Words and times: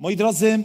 Moi 0.00 0.16
drodzy, 0.16 0.58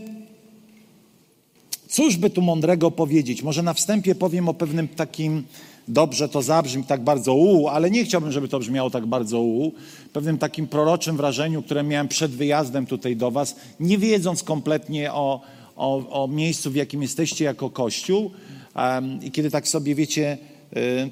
cóż 1.88 2.18
by 2.18 2.30
tu 2.30 2.42
mądrego 2.42 2.92
powiedzieć? 2.92 3.44
Może 3.44 3.64
na 3.64 3.74
wstępie 3.74 4.16
powiem 4.16 4.50
o 4.50 4.54
pewnym 4.54 4.88
takim, 4.88 5.44
dobrze 5.88 6.30
to 6.30 6.42
zabrzmi 6.42 6.84
tak 6.84 7.04
bardzo 7.04 7.34
u, 7.34 7.68
ale 7.68 7.92
nie 7.92 8.04
chciałbym, 8.06 8.32
żeby 8.32 8.48
to 8.48 8.60
brzmiało 8.60 8.90
tak 8.90 9.06
bardzo 9.06 9.42
u, 9.42 9.72
pewnym 10.14 10.38
takim 10.38 10.68
proroczym 10.68 11.18
wrażeniu, 11.18 11.64
które 11.64 11.84
miałem 11.84 12.08
przed 12.08 12.32
wyjazdem 12.32 12.86
tutaj 12.86 13.16
do 13.16 13.32
Was, 13.32 13.56
nie 13.80 13.98
wiedząc 13.98 14.44
kompletnie 14.44 15.14
o, 15.14 15.42
o, 15.76 16.24
o 16.24 16.28
miejscu, 16.28 16.72
w 16.72 16.76
jakim 16.76 17.02
jesteście 17.02 17.46
jako 17.46 17.70
Kościół. 17.70 18.32
Um, 18.76 19.24
I 19.24 19.32
kiedy 19.32 19.52
tak 19.52 19.68
sobie 19.68 19.96
wiecie, 19.96 20.38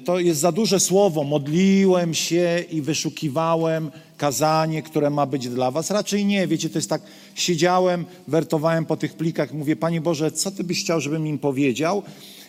to 0.04 0.18
jest 0.18 0.40
za 0.40 0.52
duże 0.52 0.80
słowo. 0.80 1.24
Modliłem 1.24 2.14
się 2.14 2.64
i 2.70 2.82
wyszukiwałem 2.82 3.90
kazanie, 4.16 4.82
które 4.82 5.10
ma 5.10 5.26
być 5.26 5.48
dla 5.48 5.70
Was. 5.70 5.90
Raczej 5.90 6.26
nie, 6.26 6.46
wiecie, 6.46 6.70
to 6.70 6.78
jest 6.78 6.90
tak, 6.90 7.02
siedziałem, 7.34 8.04
wertowałem 8.28 8.86
po 8.86 8.96
tych 8.96 9.14
plikach, 9.14 9.52
mówię, 9.52 9.76
Panie 9.76 10.00
Boże, 10.00 10.32
co 10.32 10.50
Ty 10.50 10.64
byś 10.64 10.80
chciał, 10.80 11.00
żebym 11.00 11.26
im 11.26 11.38
powiedział? 11.38 12.02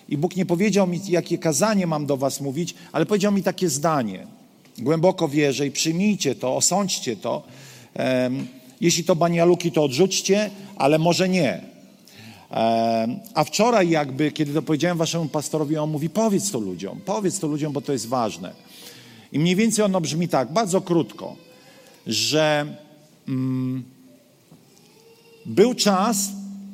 I 0.09 0.17
Bóg 0.17 0.35
nie 0.35 0.45
powiedział 0.45 0.88
mi, 0.88 1.02
jakie 1.07 1.38
kazanie 1.38 1.88
mam 1.88 2.05
do 2.05 2.17
Was 2.17 2.41
mówić, 2.41 2.76
ale 2.91 3.05
powiedział 3.05 3.32
mi 3.32 3.43
takie 3.43 3.70
zdanie. 3.70 4.27
Głęboko 4.77 5.27
wierzę 5.27 5.68
i 5.68 5.71
przyjmijcie 5.71 6.35
to, 6.35 6.55
osądźcie 6.55 7.16
to. 7.16 7.43
Jeśli 8.82 9.04
to 9.04 9.16
banialuki, 9.16 9.71
to 9.71 9.84
odrzućcie, 9.84 10.49
ale 10.76 10.99
może 10.99 11.29
nie. 11.29 11.74
A 13.34 13.44
wczoraj 13.45 13.90
jakby, 13.90 14.31
kiedy 14.31 14.54
to 14.54 14.62
powiedziałem 14.62 14.98
waszemu 14.98 15.26
pastorowi, 15.26 15.77
on 15.77 15.90
mówi, 15.90 16.09
powiedz 16.09 16.52
to 16.52 16.59
ludziom, 16.59 16.99
powiedz 17.05 17.40
to 17.40 17.48
ludziom, 17.48 17.73
bo 17.73 17.81
to 17.81 17.94
jest 17.94 18.08
ważne. 18.08 18.54
I 19.31 19.40
mniej 19.40 19.55
więcej 19.55 19.85
ono 19.85 20.02
brzmi 20.02 20.27
tak, 20.27 20.54
bardzo 20.54 20.81
krótko, 20.81 21.35
że 22.08 22.76
mm, 23.27 23.84
był 25.45 25.73
czas, 25.73 26.30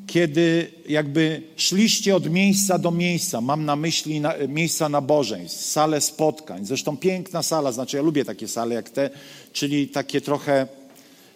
kiedy 0.08 0.72
jakby 0.88 1.44
szliście 1.56 2.16
od 2.16 2.30
miejsca 2.30 2.78
do 2.78 2.92
miejsca, 2.92 3.42
mam 3.42 3.66
na 3.66 3.76
myśli 3.76 4.22
na, 4.22 4.34
miejsca 4.48 4.90
nabożeństw, 4.90 5.66
salę 5.66 6.02
spotkań, 6.02 6.66
zresztą 6.66 6.98
piękna 6.98 7.44
sala, 7.44 7.72
znaczy 7.72 7.98
ja 7.98 8.04
lubię 8.04 8.26
takie 8.26 8.48
sale 8.48 8.76
jak 8.76 8.90
te, 8.90 9.10
czyli 9.54 9.88
takie 9.88 10.22
trochę 10.22 10.68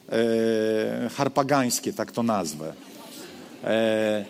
e, 0.10 1.10
harpagańskie, 1.10 1.94
tak 1.94 2.12
to 2.12 2.24
nazwę. 2.24 2.74
E, 3.66 4.26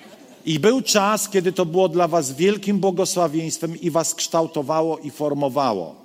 I 0.46 0.60
był 0.60 0.82
czas, 0.82 1.30
kiedy 1.30 1.52
to 1.52 1.66
było 1.66 1.90
dla 1.90 2.08
was 2.08 2.34
wielkim 2.34 2.80
błogosławieństwem 2.80 3.82
i 3.82 3.92
was 3.92 4.16
kształtowało 4.16 4.98
i 4.98 5.12
formowało. 5.12 5.96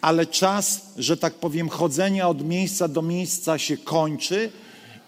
Ale 0.00 0.26
czas, 0.26 0.80
że 0.96 1.16
tak 1.16 1.34
powiem, 1.34 1.68
chodzenia 1.68 2.28
od 2.28 2.44
miejsca 2.46 2.88
do 2.88 3.02
miejsca 3.02 3.58
się 3.58 3.76
kończy 3.76 4.50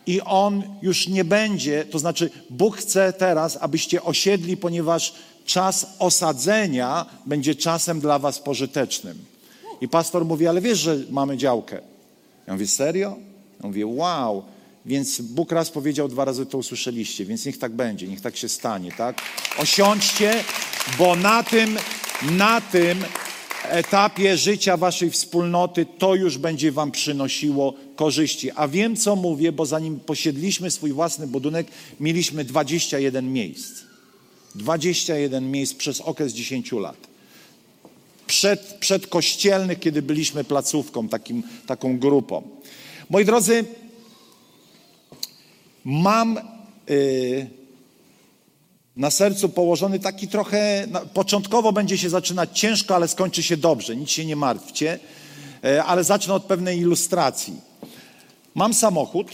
i 0.06 0.20
on 0.20 0.62
już 0.82 1.08
nie 1.08 1.24
będzie, 1.24 1.84
to 1.84 1.98
znaczy 1.98 2.30
Bóg 2.50 2.76
chce 2.76 3.12
teraz, 3.12 3.58
abyście 3.60 4.02
osiedli, 4.02 4.56
ponieważ 4.56 5.14
czas 5.44 5.86
osadzenia 5.98 7.06
będzie 7.26 7.54
czasem 7.54 8.00
dla 8.00 8.18
was 8.18 8.38
pożytecznym. 8.38 9.24
I 9.80 9.88
pastor 9.88 10.24
mówi, 10.24 10.46
ale 10.46 10.60
wiesz, 10.60 10.78
że 10.78 10.96
mamy 11.10 11.36
działkę. 11.36 11.80
Ja 12.46 12.52
mówię, 12.52 12.66
serio? 12.66 13.16
Ja 13.60 13.66
mówię, 13.66 13.86
wow. 13.86 14.44
Więc 14.86 15.20
Bóg 15.20 15.52
raz 15.52 15.70
powiedział, 15.70 16.08
dwa 16.08 16.24
razy 16.24 16.46
to 16.46 16.58
usłyszeliście, 16.58 17.24
więc 17.24 17.46
niech 17.46 17.58
tak 17.58 17.72
będzie, 17.72 18.08
niech 18.08 18.20
tak 18.20 18.36
się 18.36 18.48
stanie, 18.48 18.92
tak? 18.92 19.22
Osiądźcie, 19.58 20.44
bo 20.98 21.16
na 21.16 21.42
tym, 21.42 21.78
na 22.22 22.60
tym 22.60 23.04
etapie 23.62 24.36
życia 24.36 24.76
waszej 24.76 25.10
wspólnoty 25.10 25.86
to 25.98 26.14
już 26.14 26.38
będzie 26.38 26.72
wam 26.72 26.90
przynosiło 26.90 27.74
korzyści. 27.96 28.50
A 28.54 28.68
wiem, 28.68 28.96
co 28.96 29.16
mówię, 29.16 29.52
bo 29.52 29.66
zanim 29.66 30.00
posiedliśmy 30.00 30.70
swój 30.70 30.92
własny 30.92 31.26
budynek, 31.26 31.66
mieliśmy 32.00 32.44
21 32.44 33.32
miejsc. 33.32 33.82
21 34.54 35.50
miejsc 35.50 35.74
przez 35.74 36.00
okres 36.00 36.32
10 36.32 36.72
lat. 36.72 36.96
Przed, 38.26 38.60
przedkościelnych, 38.80 39.80
kiedy 39.80 40.02
byliśmy 40.02 40.44
placówką, 40.44 41.08
takim, 41.08 41.42
taką 41.66 41.98
grupą. 41.98 42.42
Moi 43.10 43.24
drodzy, 43.24 43.64
mam 45.84 46.40
yy, 46.88 47.46
na 48.96 49.10
sercu 49.10 49.48
położony 49.48 49.98
taki 49.98 50.28
trochę, 50.28 50.86
początkowo 51.14 51.72
będzie 51.72 51.98
się 51.98 52.10
zaczynać 52.10 52.60
ciężko, 52.60 52.94
ale 52.94 53.08
skończy 53.08 53.42
się 53.42 53.56
dobrze, 53.56 53.96
nic 53.96 54.10
się 54.10 54.24
nie 54.24 54.36
martwcie, 54.36 54.98
yy, 55.62 55.82
ale 55.82 56.04
zacznę 56.04 56.34
od 56.34 56.44
pewnej 56.44 56.78
ilustracji. 56.78 57.54
Mam 58.54 58.74
samochód, 58.74 59.26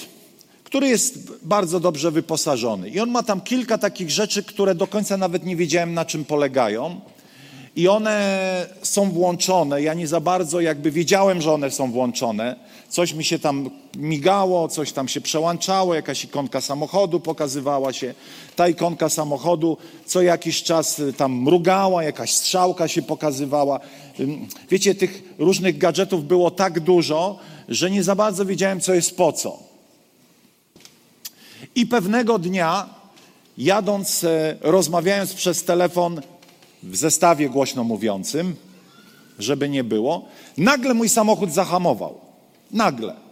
który 0.64 0.88
jest 0.88 1.32
bardzo 1.42 1.80
dobrze 1.80 2.10
wyposażony 2.10 2.88
i 2.88 3.00
on 3.00 3.10
ma 3.10 3.22
tam 3.22 3.40
kilka 3.40 3.78
takich 3.78 4.10
rzeczy, 4.10 4.42
które 4.42 4.74
do 4.74 4.86
końca 4.86 5.16
nawet 5.16 5.44
nie 5.44 5.56
wiedziałem 5.56 5.94
na 5.94 6.04
czym 6.04 6.24
polegają 6.24 7.00
i 7.76 7.88
one 7.88 8.66
są 8.82 9.10
włączone. 9.10 9.82
Ja 9.82 9.94
nie 9.94 10.06
za 10.06 10.20
bardzo 10.20 10.60
jakby 10.60 10.90
wiedziałem, 10.90 11.42
że 11.42 11.52
one 11.52 11.70
są 11.70 11.92
włączone. 11.92 12.56
Coś 12.88 13.12
mi 13.12 13.24
się 13.24 13.38
tam 13.38 13.70
migało, 13.96 14.68
coś 14.68 14.92
tam 14.92 15.08
się 15.08 15.20
przełączało, 15.20 15.94
jakaś 15.94 16.24
ikonka 16.24 16.60
samochodu 16.60 17.20
pokazywała 17.20 17.92
się. 17.92 18.14
Ta 18.56 18.68
ikonka 18.68 19.08
samochodu 19.08 19.76
co 20.06 20.22
jakiś 20.22 20.62
czas 20.62 21.02
tam 21.16 21.32
mrugała, 21.42 22.02
jakaś 22.02 22.34
strzałka 22.34 22.88
się 22.88 23.02
pokazywała. 23.02 23.80
Wiecie, 24.70 24.94
tych 24.94 25.22
różnych 25.38 25.78
gadżetów 25.78 26.26
było 26.26 26.50
tak 26.50 26.80
dużo, 26.80 27.38
że 27.68 27.90
nie 27.90 28.02
za 28.02 28.14
bardzo 28.14 28.44
wiedziałem, 28.44 28.80
co 28.80 28.94
jest 28.94 29.16
po 29.16 29.32
co. 29.32 29.58
I 31.74 31.86
pewnego 31.86 32.38
dnia, 32.38 32.88
jadąc, 33.58 34.26
rozmawiając 34.60 35.34
przez 35.34 35.64
telefon 35.64 36.20
w 36.82 36.96
zestawie 36.96 37.48
głośno 37.48 37.84
mówiącym, 37.84 38.56
żeby 39.38 39.68
nie 39.68 39.84
było, 39.84 40.24
nagle 40.56 40.94
mój 40.94 41.08
samochód 41.08 41.52
zahamował. 41.52 42.14
Nagle. 42.70 43.29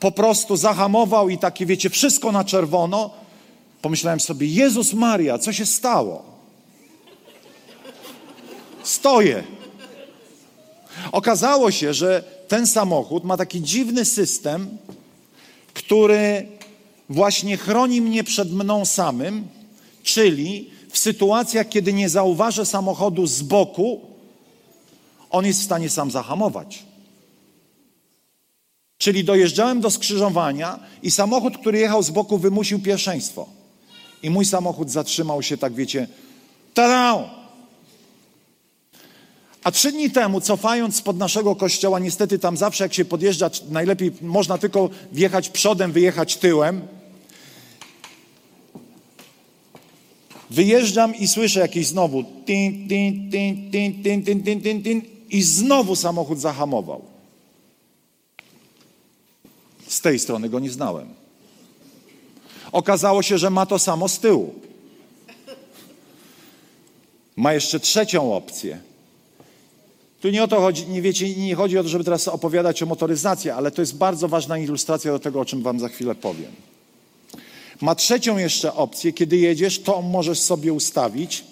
Po 0.00 0.12
prostu 0.12 0.56
zahamował 0.56 1.28
i 1.28 1.38
takie, 1.38 1.66
wiecie, 1.66 1.90
wszystko 1.90 2.32
na 2.32 2.44
czerwono. 2.44 3.10
Pomyślałem 3.82 4.20
sobie, 4.20 4.46
Jezus 4.46 4.92
Maria, 4.92 5.38
co 5.38 5.52
się 5.52 5.66
stało? 5.66 6.24
Stoję. 8.82 9.44
Okazało 11.12 11.70
się, 11.70 11.94
że 11.94 12.24
ten 12.48 12.66
samochód 12.66 13.24
ma 13.24 13.36
taki 13.36 13.62
dziwny 13.62 14.04
system, 14.04 14.78
który 15.74 16.48
właśnie 17.08 17.56
chroni 17.56 18.00
mnie 18.00 18.24
przed 18.24 18.52
mną 18.52 18.84
samym, 18.84 19.48
czyli 20.02 20.70
w 20.90 20.98
sytuacjach, 20.98 21.68
kiedy 21.68 21.92
nie 21.92 22.08
zauważę 22.08 22.66
samochodu 22.66 23.26
z 23.26 23.42
boku, 23.42 24.00
on 25.30 25.46
jest 25.46 25.60
w 25.60 25.64
stanie 25.64 25.90
sam 25.90 26.10
zahamować. 26.10 26.85
Czyli 28.98 29.24
dojeżdżałem 29.24 29.80
do 29.80 29.90
skrzyżowania 29.90 30.78
i 31.02 31.10
samochód, 31.10 31.58
który 31.58 31.78
jechał 31.78 32.02
z 32.02 32.10
boku, 32.10 32.38
wymusił 32.38 32.78
pierwszeństwo. 32.78 33.48
I 34.22 34.30
mój 34.30 34.44
samochód 34.44 34.90
zatrzymał 34.90 35.42
się, 35.42 35.56
tak 35.56 35.74
wiecie, 35.74 36.08
tada! 36.74 37.30
A 39.64 39.70
trzy 39.70 39.92
dni 39.92 40.10
temu, 40.10 40.40
cofając 40.40 40.96
spod 40.96 41.16
naszego 41.16 41.56
kościoła, 41.56 41.98
niestety 41.98 42.38
tam 42.38 42.56
zawsze 42.56 42.84
jak 42.84 42.94
się 42.94 43.04
podjeżdża, 43.04 43.50
najlepiej 43.70 44.12
można 44.22 44.58
tylko 44.58 44.90
wjechać 45.12 45.48
przodem, 45.48 45.92
wyjechać 45.92 46.36
tyłem. 46.36 46.80
Wyjeżdżam 50.50 51.14
i 51.14 51.28
słyszę 51.28 51.60
jakieś 51.60 51.86
znowu 51.86 52.24
tin, 52.24 52.88
tin, 52.88 53.30
tin, 53.30 53.70
tin, 53.70 54.02
tin, 54.02 54.42
tin, 54.42 54.62
tin, 54.62 54.82
tin 54.82 55.02
i 55.30 55.42
znowu 55.42 55.96
samochód 55.96 56.40
zahamował. 56.40 57.15
Z 59.88 60.00
tej 60.00 60.18
strony 60.18 60.48
go 60.48 60.58
nie 60.58 60.70
znałem. 60.70 61.14
Okazało 62.72 63.22
się, 63.22 63.38
że 63.38 63.50
ma 63.50 63.66
to 63.66 63.78
samo 63.78 64.08
z 64.08 64.18
tyłu. 64.18 64.54
Ma 67.36 67.52
jeszcze 67.52 67.80
trzecią 67.80 68.34
opcję. 68.34 68.78
Tu 70.20 70.30
nie 70.30 70.44
o 70.44 70.48
to 70.48 70.60
chodzi, 70.60 70.86
nie 70.86 71.02
wiecie, 71.02 71.36
nie 71.36 71.54
chodzi 71.54 71.78
o 71.78 71.82
to, 71.82 71.88
żeby 71.88 72.04
teraz 72.04 72.28
opowiadać 72.28 72.82
o 72.82 72.86
motoryzacji, 72.86 73.50
ale 73.50 73.70
to 73.70 73.82
jest 73.82 73.96
bardzo 73.96 74.28
ważna 74.28 74.58
ilustracja 74.58 75.12
do 75.12 75.18
tego, 75.18 75.40
o 75.40 75.44
czym 75.44 75.62
wam 75.62 75.80
za 75.80 75.88
chwilę 75.88 76.14
powiem. 76.14 76.52
Ma 77.80 77.94
trzecią 77.94 78.38
jeszcze 78.38 78.74
opcję, 78.74 79.12
kiedy 79.12 79.36
jedziesz, 79.36 79.78
to 79.78 80.02
możesz 80.02 80.38
sobie 80.38 80.72
ustawić. 80.72 81.44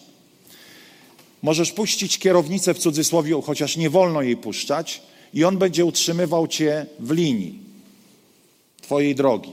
Możesz 1.42 1.72
puścić 1.72 2.18
kierownicę 2.18 2.74
w 2.74 2.78
cudzysłowie, 2.78 3.42
chociaż 3.44 3.76
nie 3.76 3.90
wolno 3.90 4.22
jej 4.22 4.36
puszczać, 4.36 5.02
i 5.34 5.44
on 5.44 5.58
będzie 5.58 5.84
utrzymywał 5.84 6.46
cię 6.46 6.86
w 7.00 7.10
linii 7.10 7.63
twojej 8.84 9.14
drogi. 9.14 9.52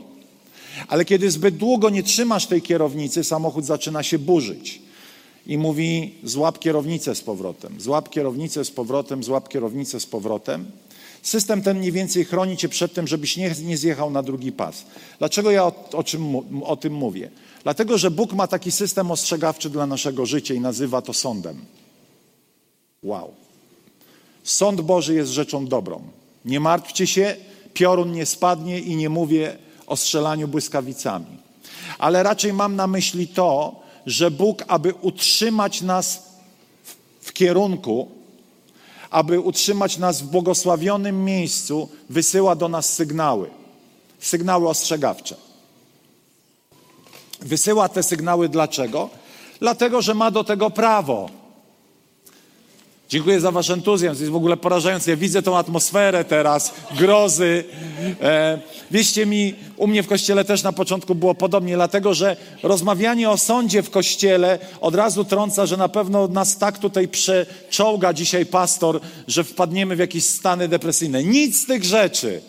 Ale 0.87 1.05
kiedy 1.05 1.31
zbyt 1.31 1.57
długo 1.57 1.89
nie 1.89 2.03
trzymasz 2.03 2.47
tej 2.47 2.61
kierownicy, 2.61 3.23
samochód 3.23 3.65
zaczyna 3.65 4.03
się 4.03 4.19
burzyć. 4.19 4.81
I 5.47 5.57
mówi: 5.57 6.15
złap 6.23 6.59
kierownicę 6.59 7.15
z 7.15 7.21
powrotem, 7.21 7.81
złap 7.81 8.09
kierownicę 8.09 8.65
z 8.65 8.71
powrotem, 8.71 9.23
złap 9.23 9.49
kierownicę 9.49 9.99
z 9.99 10.05
powrotem. 10.05 10.65
System 11.21 11.61
ten 11.61 11.77
mniej 11.77 11.91
więcej 11.91 12.25
chroni 12.25 12.57
cię 12.57 12.69
przed 12.69 12.93
tym, 12.93 13.07
żebyś 13.07 13.37
nie, 13.37 13.55
nie 13.63 13.77
zjechał 13.77 14.11
na 14.11 14.23
drugi 14.23 14.51
pas. 14.51 14.85
Dlaczego 15.19 15.51
ja 15.51 15.63
o, 15.65 15.73
o, 15.93 16.03
czym, 16.03 16.35
o 16.63 16.75
tym 16.75 16.93
mówię? 16.93 17.31
Dlatego, 17.63 17.97
że 17.97 18.11
Bóg 18.11 18.33
ma 18.33 18.47
taki 18.47 18.71
system 18.71 19.11
ostrzegawczy 19.11 19.69
dla 19.69 19.85
naszego 19.87 20.25
życia 20.25 20.53
i 20.53 20.59
nazywa 20.59 21.01
to 21.01 21.13
sądem. 21.13 21.65
Wow. 23.03 23.33
Sąd 24.43 24.81
Boży 24.81 25.13
jest 25.13 25.31
rzeczą 25.31 25.67
dobrą. 25.67 26.01
Nie 26.45 26.59
martwcie 26.59 27.07
się, 27.07 27.35
piorun 27.73 28.11
nie 28.11 28.25
spadnie 28.25 28.79
i 28.79 28.95
nie 28.95 29.09
mówię 29.09 29.57
o 29.87 29.97
strzelaniu 29.97 30.47
błyskawicami. 30.47 31.37
Ale 31.99 32.23
raczej 32.23 32.53
mam 32.53 32.75
na 32.75 32.87
myśli 32.87 33.27
to, 33.27 33.81
że 34.05 34.31
Bóg, 34.31 34.63
aby 34.67 34.93
utrzymać 34.93 35.81
nas 35.81 36.23
w 37.21 37.33
kierunku, 37.33 38.11
aby 39.09 39.39
utrzymać 39.39 39.97
nas 39.97 40.21
w 40.21 40.25
błogosławionym 40.25 41.25
miejscu, 41.25 41.89
wysyła 42.09 42.55
do 42.55 42.69
nas 42.69 42.93
sygnały. 42.93 43.49
Sygnały 44.19 44.69
ostrzegawcze. 44.69 45.35
Wysyła 47.39 47.89
te 47.89 48.03
sygnały 48.03 48.49
dlaczego? 48.49 49.09
Dlatego, 49.59 50.01
że 50.01 50.13
ma 50.13 50.31
do 50.31 50.43
tego 50.43 50.69
prawo. 50.69 51.29
Dziękuję 53.11 53.39
za 53.39 53.51
wasz 53.51 53.69
entuzjazm, 53.69 54.21
jest 54.21 54.31
w 54.31 54.35
ogóle 54.35 54.57
porażający. 54.57 55.09
Ja 55.09 55.17
widzę 55.17 55.41
tą 55.41 55.57
atmosferę 55.57 56.25
teraz, 56.25 56.73
grozy. 56.97 57.63
E, 58.21 58.59
wieście 58.91 59.25
mi, 59.25 59.55
u 59.77 59.87
mnie 59.87 60.03
w 60.03 60.07
kościele 60.07 60.45
też 60.45 60.63
na 60.63 60.73
początku 60.73 61.15
było 61.15 61.35
podobnie, 61.35 61.75
dlatego 61.75 62.13
że 62.13 62.37
rozmawianie 62.63 63.29
o 63.29 63.37
sądzie 63.37 63.83
w 63.83 63.89
kościele 63.89 64.59
od 64.81 64.95
razu 64.95 65.25
trąca, 65.25 65.65
że 65.65 65.77
na 65.77 65.89
pewno 65.89 66.27
nas 66.27 66.57
tak 66.57 66.77
tutaj 66.77 67.07
przeczołga 67.07 68.13
dzisiaj 68.13 68.45
pastor, 68.45 68.99
że 69.27 69.43
wpadniemy 69.43 69.95
w 69.95 69.99
jakieś 69.99 70.25
stany 70.25 70.67
depresyjne. 70.67 71.23
Nic 71.23 71.61
z 71.61 71.65
tych 71.65 71.83
rzeczy. 71.83 72.41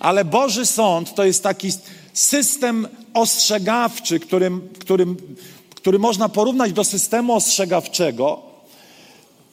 Ale 0.00 0.24
Boży 0.24 0.66
Sąd 0.66 1.14
to 1.14 1.24
jest 1.24 1.42
taki 1.42 1.68
system 2.12 2.88
ostrzegawczy, 3.14 4.20
którym, 4.20 4.68
którym, 4.78 5.16
który 5.74 5.98
można 5.98 6.28
porównać 6.28 6.72
do 6.72 6.84
systemu 6.84 7.34
ostrzegawczego, 7.34 8.51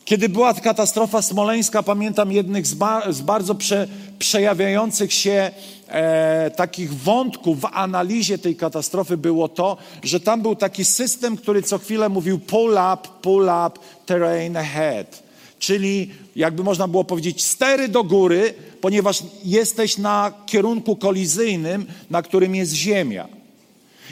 kiedy 0.10 0.30
była 0.30 0.54
katastrofa 0.54 1.22
smoleńska, 1.22 1.84
pamiętam 1.84 2.32
jednych 2.32 2.68
z, 2.68 2.74
ba 2.74 3.12
z 3.12 3.22
bardzo 3.22 3.56
prze 3.56 3.88
przejawiających 4.20 5.14
się 5.14 5.52
e, 5.88 6.52
takich 6.52 6.94
wątków 6.94 7.62
w 7.62 7.66
analizie 7.66 8.38
tej 8.38 8.56
katastrofy 8.56 9.18
było 9.18 9.48
to, 9.48 9.78
że 10.04 10.20
tam 10.20 10.42
był 10.42 10.56
taki 10.56 10.86
system, 10.86 11.38
który 11.38 11.64
co 11.64 11.78
chwilę 11.78 12.10
mówił 12.10 12.40
pull 12.40 12.72
up, 12.72 13.10
pull 13.22 13.44
up, 13.44 13.80
terrain 14.06 14.58
ahead. 14.58 15.24
Czyli 15.60 16.10
jakby 16.36 16.64
można 16.64 16.88
było 16.88 17.04
powiedzieć 17.04 17.44
stery 17.44 17.88
do 17.88 18.04
góry, 18.04 18.54
ponieważ 18.82 19.24
jesteś 19.44 19.98
na 19.98 20.34
kierunku 20.46 20.96
kolizyjnym, 20.96 21.86
na 22.10 22.22
którym 22.22 22.56
jest 22.56 22.74
ziemia. 22.74 23.39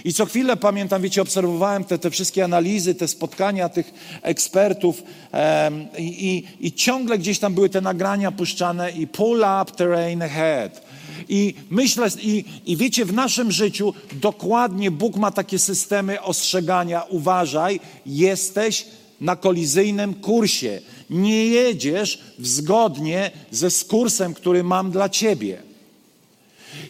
I 0.08 0.14
co 0.14 0.26
chwilę 0.26 0.58
pamiętam, 0.58 1.02
wiecie, 1.02 1.22
obserwowałem 1.22 1.84
te, 1.84 2.00
te 2.00 2.10
wszystkie 2.10 2.44
analizy, 2.44 2.96
te 2.96 3.08
spotkania 3.08 3.70
tych 3.70 3.94
ekspertów 4.22 5.04
um, 5.04 5.88
i, 5.98 6.44
i, 6.60 6.72
ciągle 6.72 7.18
gdzieś 7.18 7.40
tam 7.40 7.54
były 7.54 7.70
te 7.70 7.82
nagrania 7.82 8.32
puszczane 8.32 8.92
i 8.92 9.08
pull 9.08 9.46
up 9.62 9.72
terrain 9.76 10.22
ahead. 10.22 10.82
I 11.30 11.54
myślę, 11.70 12.08
i, 12.22 12.46
i 12.66 12.78
wiecie, 12.78 13.06
w 13.06 13.14
naszym 13.14 13.52
życiu 13.52 13.94
dokładnie 14.12 14.92
Bóg 14.92 15.16
ma 15.16 15.32
takie 15.32 15.60
systemy 15.60 16.22
ostrzegania. 16.22 17.02
Uważaj, 17.02 17.80
jesteś 18.06 18.86
na 19.22 19.36
kolizyjnym 19.36 20.14
kursie. 20.14 20.82
Nie 21.10 21.48
jedziesz 21.48 22.20
zgodnie 22.40 23.32
ze 23.52 23.68
kursem, 23.88 24.34
który 24.34 24.64
mam 24.64 24.92
dla 24.92 25.10
ciebie. 25.10 25.67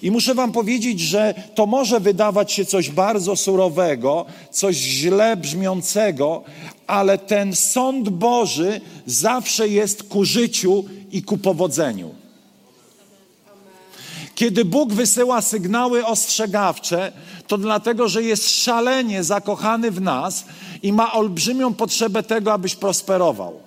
I 0.01 0.11
muszę 0.11 0.35
Wam 0.35 0.51
powiedzieć, 0.51 0.99
że 0.99 1.33
to 1.55 1.65
może 1.65 1.99
wydawać 1.99 2.51
się 2.51 2.65
coś 2.65 2.89
bardzo 2.89 3.35
surowego, 3.35 4.25
coś 4.51 4.75
źle 4.75 5.37
brzmiącego, 5.37 6.43
ale 6.87 7.17
ten 7.17 7.55
sąd 7.55 8.09
Boży 8.09 8.81
zawsze 9.05 9.67
jest 9.67 10.03
ku 10.03 10.25
życiu 10.25 10.85
i 11.11 11.23
ku 11.23 11.37
powodzeniu. 11.37 12.15
Kiedy 14.35 14.65
Bóg 14.65 14.93
wysyła 14.93 15.41
sygnały 15.41 16.05
ostrzegawcze, 16.05 17.11
to 17.47 17.57
dlatego, 17.57 18.09
że 18.09 18.23
jest 18.23 18.49
szalenie 18.63 19.23
zakochany 19.23 19.91
w 19.91 20.01
nas 20.01 20.45
i 20.83 20.93
ma 20.93 21.13
olbrzymią 21.13 21.73
potrzebę 21.73 22.23
tego, 22.23 22.53
abyś 22.53 22.75
prosperował 22.75 23.66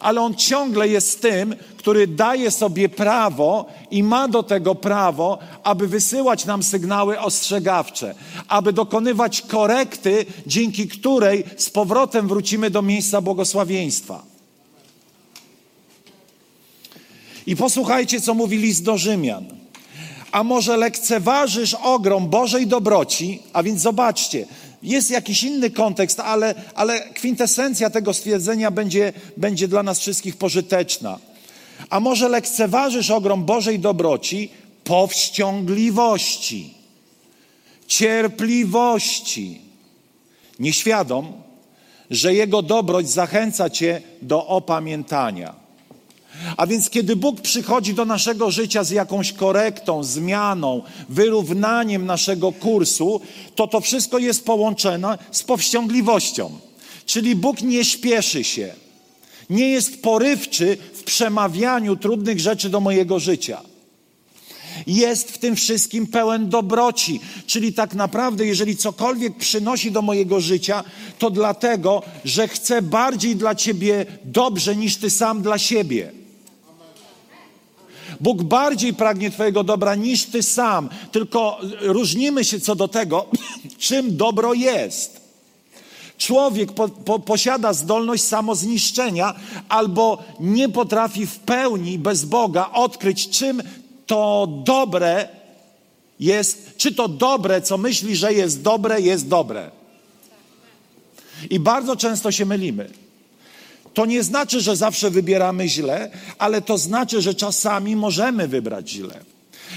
ale 0.00 0.20
on 0.20 0.34
ciągle 0.34 0.88
jest 0.88 1.22
tym, 1.22 1.56
który 1.76 2.06
daje 2.06 2.50
sobie 2.50 2.88
prawo 2.88 3.66
i 3.90 4.02
ma 4.02 4.28
do 4.28 4.42
tego 4.42 4.74
prawo, 4.74 5.38
aby 5.62 5.88
wysyłać 5.88 6.44
nam 6.44 6.62
sygnały 6.62 7.20
ostrzegawcze, 7.20 8.14
aby 8.48 8.72
dokonywać 8.72 9.42
korekty, 9.42 10.26
dzięki 10.46 10.88
której 10.88 11.44
z 11.56 11.70
powrotem 11.70 12.28
wrócimy 12.28 12.70
do 12.70 12.82
miejsca 12.82 13.20
błogosławieństwa. 13.20 14.22
I 17.46 17.56
posłuchajcie, 17.56 18.20
co 18.20 18.34
mówi 18.34 18.56
list 18.56 18.84
do 18.84 18.98
Rzymian. 18.98 19.44
A 20.32 20.44
może 20.44 20.76
lekceważysz 20.76 21.74
ogrom 21.74 22.28
Bożej 22.28 22.66
dobroci? 22.66 23.42
A 23.52 23.62
więc 23.62 23.80
zobaczcie, 23.80 24.46
jest 24.86 25.10
jakiś 25.10 25.42
inny 25.42 25.70
kontekst, 25.70 26.20
ale, 26.20 26.54
ale 26.74 27.00
kwintesencja 27.00 27.90
tego 27.90 28.14
stwierdzenia 28.14 28.70
będzie, 28.70 29.12
będzie 29.36 29.68
dla 29.68 29.82
nas 29.82 29.98
wszystkich 29.98 30.36
pożyteczna. 30.36 31.18
A 31.90 32.00
może 32.00 32.28
lekceważysz 32.28 33.10
ogrom 33.10 33.44
Bożej 33.44 33.78
dobroci, 33.78 34.50
powściągliwości, 34.84 36.74
cierpliwości, 37.86 39.60
nieświadom, 40.58 41.32
że 42.10 42.34
Jego 42.34 42.62
dobroć 42.62 43.10
zachęca 43.10 43.70
Cię 43.70 44.02
do 44.22 44.46
opamiętania. 44.46 45.65
A 46.56 46.66
więc 46.66 46.90
kiedy 46.90 47.16
Bóg 47.16 47.40
przychodzi 47.40 47.94
do 47.94 48.04
naszego 48.04 48.50
życia 48.50 48.84
z 48.84 48.90
jakąś 48.90 49.32
korektą, 49.32 50.04
zmianą, 50.04 50.82
wyrównaniem 51.08 52.06
naszego 52.06 52.52
kursu, 52.52 53.20
to 53.54 53.66
to 53.66 53.80
wszystko 53.80 54.18
jest 54.18 54.44
połączone 54.44 55.18
z 55.30 55.42
powściągliwością. 55.42 56.58
Czyli 57.06 57.36
Bóg 57.36 57.62
nie 57.62 57.84
śpieszy 57.84 58.44
się, 58.44 58.74
nie 59.50 59.68
jest 59.70 60.02
porywczy 60.02 60.76
w 60.94 61.02
przemawianiu 61.02 61.96
trudnych 61.96 62.40
rzeczy 62.40 62.70
do 62.70 62.80
mojego 62.80 63.18
życia. 63.18 63.60
Jest 64.86 65.30
w 65.30 65.38
tym 65.38 65.56
wszystkim 65.56 66.06
pełen 66.06 66.48
dobroci, 66.48 67.20
czyli 67.46 67.72
tak 67.72 67.94
naprawdę, 67.94 68.46
jeżeli 68.46 68.76
cokolwiek 68.76 69.36
przynosi 69.36 69.92
do 69.92 70.02
mojego 70.02 70.40
życia, 70.40 70.84
to 71.18 71.30
dlatego, 71.30 72.02
że 72.24 72.48
chce 72.48 72.82
bardziej 72.82 73.36
dla 73.36 73.54
Ciebie 73.54 74.06
dobrze 74.24 74.76
niż 74.76 74.96
Ty 74.96 75.10
sam 75.10 75.42
dla 75.42 75.58
siebie. 75.58 76.25
Bóg 78.20 78.42
bardziej 78.42 78.94
pragnie 78.94 79.30
Twojego 79.30 79.64
dobra 79.64 79.94
niż 79.94 80.24
Ty 80.24 80.42
sam, 80.42 80.88
tylko 81.12 81.58
różnimy 81.80 82.44
się 82.44 82.60
co 82.60 82.74
do 82.74 82.88
tego, 82.88 83.26
czym 83.78 84.16
dobro 84.16 84.54
jest. 84.54 85.26
Człowiek 86.18 86.72
po, 86.72 86.88
po, 86.88 87.18
posiada 87.18 87.72
zdolność 87.72 88.24
samozniszczenia 88.24 89.34
albo 89.68 90.24
nie 90.40 90.68
potrafi 90.68 91.26
w 91.26 91.38
pełni 91.38 91.98
bez 91.98 92.24
Boga 92.24 92.70
odkryć, 92.72 93.28
czym 93.28 93.62
to 94.06 94.48
dobre 94.64 95.28
jest, 96.20 96.76
czy 96.76 96.94
to 96.94 97.08
dobre, 97.08 97.62
co 97.62 97.78
myśli, 97.78 98.16
że 98.16 98.32
jest 98.32 98.62
dobre, 98.62 99.00
jest 99.00 99.28
dobre. 99.28 99.70
I 101.50 101.60
bardzo 101.60 101.96
często 101.96 102.32
się 102.32 102.46
mylimy. 102.46 102.90
To 103.96 104.06
nie 104.06 104.22
znaczy, 104.22 104.60
że 104.60 104.76
zawsze 104.76 105.10
wybieramy 105.10 105.68
źle, 105.68 106.10
ale 106.38 106.62
to 106.62 106.78
znaczy, 106.78 107.22
że 107.22 107.34
czasami 107.34 107.96
możemy 107.96 108.48
wybrać 108.48 108.90
źle. 108.90 109.20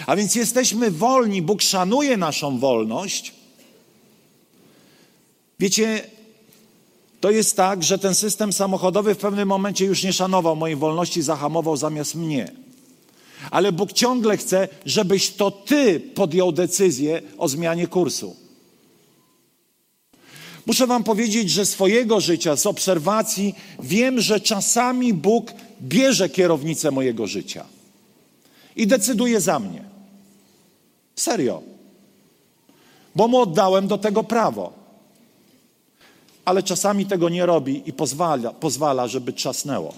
A 0.07 0.15
więc 0.15 0.35
jesteśmy 0.35 0.91
wolni, 0.91 1.41
Bóg 1.41 1.61
szanuje 1.61 2.17
naszą 2.17 2.59
wolność. 2.59 3.33
Wiecie, 5.59 6.03
to 7.21 7.31
jest 7.31 7.55
tak, 7.55 7.83
że 7.83 7.99
ten 7.99 8.15
system 8.15 8.53
samochodowy 8.53 9.15
w 9.15 9.17
pewnym 9.17 9.47
momencie 9.47 9.85
już 9.85 10.03
nie 10.03 10.13
szanował 10.13 10.55
mojej 10.55 10.75
wolności, 10.75 11.21
zahamował 11.21 11.77
zamiast 11.77 12.15
mnie. 12.15 12.51
Ale 13.51 13.71
Bóg 13.71 13.93
ciągle 13.93 14.37
chce, 14.37 14.67
żebyś 14.85 15.29
to 15.29 15.51
ty 15.51 15.99
podjął 15.99 16.51
decyzję 16.51 17.21
o 17.37 17.47
zmianie 17.47 17.87
kursu. 17.87 18.35
Muszę 20.69 20.87
Wam 20.87 21.03
powiedzieć, 21.03 21.49
że 21.49 21.65
swojego 21.65 22.19
życia, 22.19 22.55
z 22.55 22.65
obserwacji, 22.65 23.55
wiem, 23.79 24.21
że 24.21 24.39
czasami 24.39 25.13
Bóg 25.13 25.53
bierze 25.81 26.29
kierownicę 26.29 26.91
mojego 26.91 27.27
życia 27.27 27.65
i 28.75 28.87
decyduje 28.87 29.41
za 29.41 29.59
mnie. 29.59 29.83
Serio. 31.15 31.61
Bo 33.15 33.27
mu 33.27 33.37
oddałem 33.37 33.87
do 33.87 33.97
tego 33.97 34.23
prawo. 34.23 34.73
Ale 36.45 36.63
czasami 36.63 37.05
tego 37.05 37.29
nie 37.29 37.45
robi 37.45 37.83
i 37.85 37.93
pozwala, 37.93 38.53
pozwala 38.53 39.07
żeby 39.07 39.33
trzasnęło. 39.33 39.93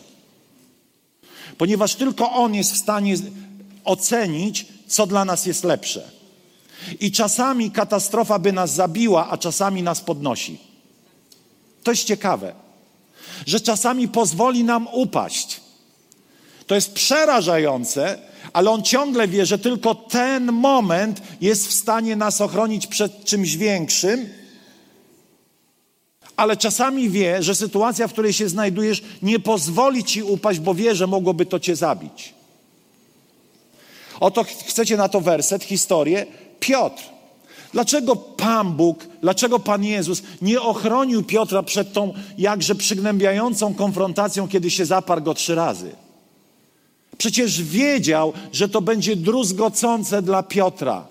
ponieważ 1.57 1.95
tylko 1.95 2.31
On 2.31 2.55
jest 2.55 2.73
w 2.73 2.77
stanie 2.77 3.15
ocenić, 3.83 4.67
co 4.87 5.07
dla 5.07 5.25
nas 5.25 5.45
jest 5.45 5.63
lepsze. 5.63 6.20
I 6.99 7.11
czasami 7.11 7.71
katastrofa 7.71 8.39
by 8.39 8.53
nas 8.53 8.73
zabiła, 8.73 9.29
a 9.29 9.37
czasami 9.37 9.83
nas 9.83 10.01
podnosi. 10.01 10.59
To 11.83 11.91
jest 11.91 12.03
ciekawe, 12.03 12.53
że 13.45 13.59
czasami 13.59 14.07
pozwoli 14.07 14.63
nam 14.63 14.87
upaść. 14.91 15.61
To 16.67 16.75
jest 16.75 16.93
przerażające, 16.93 18.19
ale 18.53 18.71
on 18.71 18.83
ciągle 18.83 19.27
wie, 19.27 19.45
że 19.45 19.59
tylko 19.59 19.95
ten 19.95 20.51
moment 20.51 21.21
jest 21.41 21.67
w 21.67 21.73
stanie 21.73 22.15
nas 22.15 22.41
ochronić 22.41 22.87
przed 22.87 23.25
czymś 23.25 23.55
większym. 23.55 24.29
Ale 26.37 26.57
czasami 26.57 27.09
wie, 27.09 27.43
że 27.43 27.55
sytuacja, 27.55 28.07
w 28.07 28.11
której 28.11 28.33
się 28.33 28.49
znajdujesz, 28.49 29.03
nie 29.21 29.39
pozwoli 29.39 30.03
ci 30.03 30.23
upaść, 30.23 30.59
bo 30.59 30.73
wie, 30.73 30.95
że 30.95 31.07
mogłoby 31.07 31.45
to 31.45 31.59
cię 31.59 31.75
zabić. 31.75 32.33
Oto 34.19 34.43
chcecie 34.67 34.97
na 34.97 35.09
to 35.09 35.21
werset, 35.21 35.63
historię. 35.63 36.25
Piotr. 36.61 37.03
Dlaczego 37.73 38.15
Pan 38.15 38.73
Bóg, 38.73 39.07
dlaczego 39.21 39.59
Pan 39.59 39.83
Jezus 39.83 40.23
nie 40.41 40.61
ochronił 40.61 41.23
Piotra 41.23 41.63
przed 41.63 41.93
tą 41.93 42.13
jakże 42.37 42.75
przygnębiającą 42.75 43.73
konfrontacją, 43.73 44.47
kiedy 44.47 44.71
się 44.71 44.85
zaparł 44.85 45.21
go 45.21 45.33
trzy 45.33 45.55
razy? 45.55 45.95
Przecież 47.17 47.63
wiedział, 47.63 48.33
że 48.51 48.69
to 48.69 48.81
będzie 48.81 49.15
druzgocące 49.15 50.21
dla 50.21 50.43
Piotra. 50.43 51.07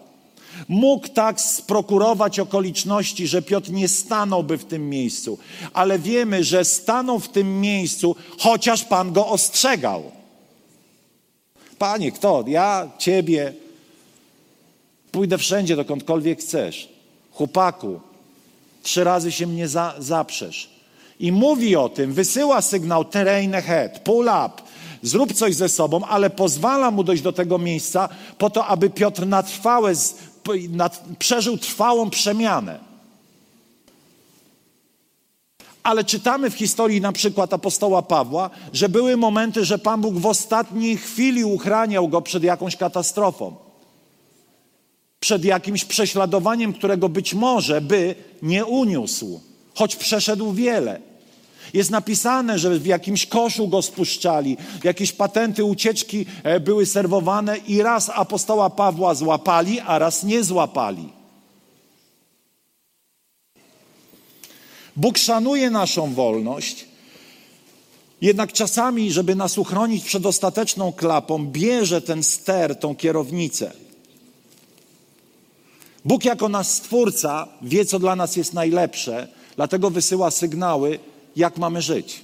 Mógł 0.68 1.08
tak 1.08 1.40
sprokurować 1.40 2.40
okoliczności, 2.40 3.26
że 3.26 3.42
Piotr 3.42 3.70
nie 3.70 3.88
stanąłby 3.88 4.58
w 4.58 4.64
tym 4.64 4.88
miejscu, 4.88 5.38
ale 5.72 5.98
wiemy, 5.98 6.44
że 6.44 6.64
stanął 6.64 7.18
w 7.18 7.28
tym 7.28 7.60
miejscu, 7.60 8.16
chociaż 8.38 8.84
Pan 8.84 9.12
go 9.12 9.26
ostrzegał. 9.26 10.02
Panie, 11.78 12.12
kto? 12.12 12.44
Ja, 12.46 12.88
ciebie. 12.98 13.52
Pójdę 15.12 15.38
wszędzie, 15.38 15.76
dokądkolwiek 15.76 16.40
chcesz. 16.40 16.88
Chłopaku, 17.32 18.00
trzy 18.82 19.04
razy 19.04 19.32
się 19.32 19.46
mnie 19.46 19.68
za, 19.68 19.94
zaprzesz. 19.98 20.70
I 21.20 21.32
mówi 21.32 21.76
o 21.76 21.88
tym, 21.88 22.12
wysyła 22.12 22.62
sygnał 22.62 23.04
terrain 23.04 23.54
ahead, 23.54 23.98
pull 23.98 24.24
up, 24.24 24.62
zrób 25.02 25.32
coś 25.32 25.54
ze 25.54 25.68
sobą, 25.68 26.04
ale 26.04 26.30
pozwala 26.30 26.90
mu 26.90 27.04
dojść 27.04 27.22
do 27.22 27.32
tego 27.32 27.58
miejsca 27.58 28.08
po 28.38 28.50
to, 28.50 28.66
aby 28.66 28.90
Piotr 28.90 29.26
na 29.26 29.42
trwałe, 29.42 29.92
na, 30.70 30.90
przeżył 31.18 31.58
trwałą 31.58 32.10
przemianę. 32.10 32.90
Ale 35.82 36.04
czytamy 36.04 36.50
w 36.50 36.54
historii 36.54 37.00
na 37.00 37.12
przykład 37.12 37.52
apostoła 37.52 38.02
Pawła, 38.02 38.50
że 38.72 38.88
były 38.88 39.16
momenty, 39.16 39.64
że 39.64 39.78
Pan 39.78 40.00
Bóg 40.00 40.14
w 40.14 40.26
ostatniej 40.26 40.96
chwili 40.96 41.44
uchraniał 41.44 42.08
go 42.08 42.22
przed 42.22 42.42
jakąś 42.42 42.76
katastrofą. 42.76 43.69
Przed 45.20 45.44
jakimś 45.44 45.84
prześladowaniem, 45.84 46.72
którego 46.72 47.08
być 47.08 47.34
może 47.34 47.80
by 47.80 48.14
nie 48.42 48.64
uniósł, 48.64 49.40
choć 49.74 49.96
przeszedł 49.96 50.52
wiele. 50.52 51.00
Jest 51.74 51.90
napisane, 51.90 52.58
że 52.58 52.78
w 52.78 52.86
jakimś 52.86 53.26
koszu 53.26 53.68
go 53.68 53.82
spuszczali, 53.82 54.56
jakieś 54.84 55.12
patenty 55.12 55.64
ucieczki 55.64 56.26
e, 56.42 56.60
były 56.60 56.86
serwowane 56.86 57.56
i 57.56 57.82
raz 57.82 58.10
apostoła 58.14 58.70
Pawła 58.70 59.14
złapali, 59.14 59.80
a 59.80 59.98
raz 59.98 60.24
nie 60.24 60.44
złapali. 60.44 61.08
Bóg 64.96 65.18
szanuje 65.18 65.70
naszą 65.70 66.14
wolność, 66.14 66.86
jednak 68.20 68.52
czasami, 68.52 69.12
żeby 69.12 69.34
nas 69.34 69.58
uchronić 69.58 70.04
przed 70.04 70.26
ostateczną 70.26 70.92
klapą, 70.92 71.46
bierze 71.46 72.02
ten 72.02 72.22
ster, 72.22 72.78
tą 72.78 72.96
kierownicę. 72.96 73.72
Bóg 76.04 76.24
jako 76.24 76.48
nasz 76.48 76.66
Stwórca 76.66 77.48
wie, 77.62 77.84
co 77.84 77.98
dla 77.98 78.16
nas 78.16 78.36
jest 78.36 78.54
najlepsze, 78.54 79.28
dlatego 79.56 79.90
wysyła 79.90 80.30
sygnały, 80.30 80.98
jak 81.36 81.58
mamy 81.58 81.82
żyć. 81.82 82.20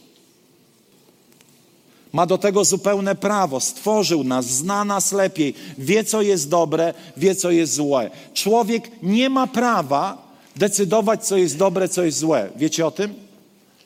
Ma 2.13 2.27
do 2.27 2.39
tego 2.39 2.65
zupełne 2.65 3.15
prawo, 3.15 3.61
stworzył 3.61 4.25
nas, 4.25 4.47
zna 4.47 4.85
nas 4.85 5.13
lepiej, 5.13 5.55
wie, 5.79 6.05
co 6.05 6.23
jest 6.23 6.49
dobre, 6.49 6.95
wie, 7.17 7.35
co 7.35 7.51
jest 7.51 7.75
złe. 7.75 8.11
Człowiek 8.35 8.91
nie 9.03 9.31
ma 9.31 9.47
prawa 9.47 10.27
decydować, 10.57 11.27
co 11.27 11.37
jest 11.37 11.57
dobre, 11.57 11.89
co 11.89 12.05
jest 12.05 12.19
złe. 12.19 12.51
Wiecie 12.57 12.87
o 12.87 12.91
tym? 12.91 13.15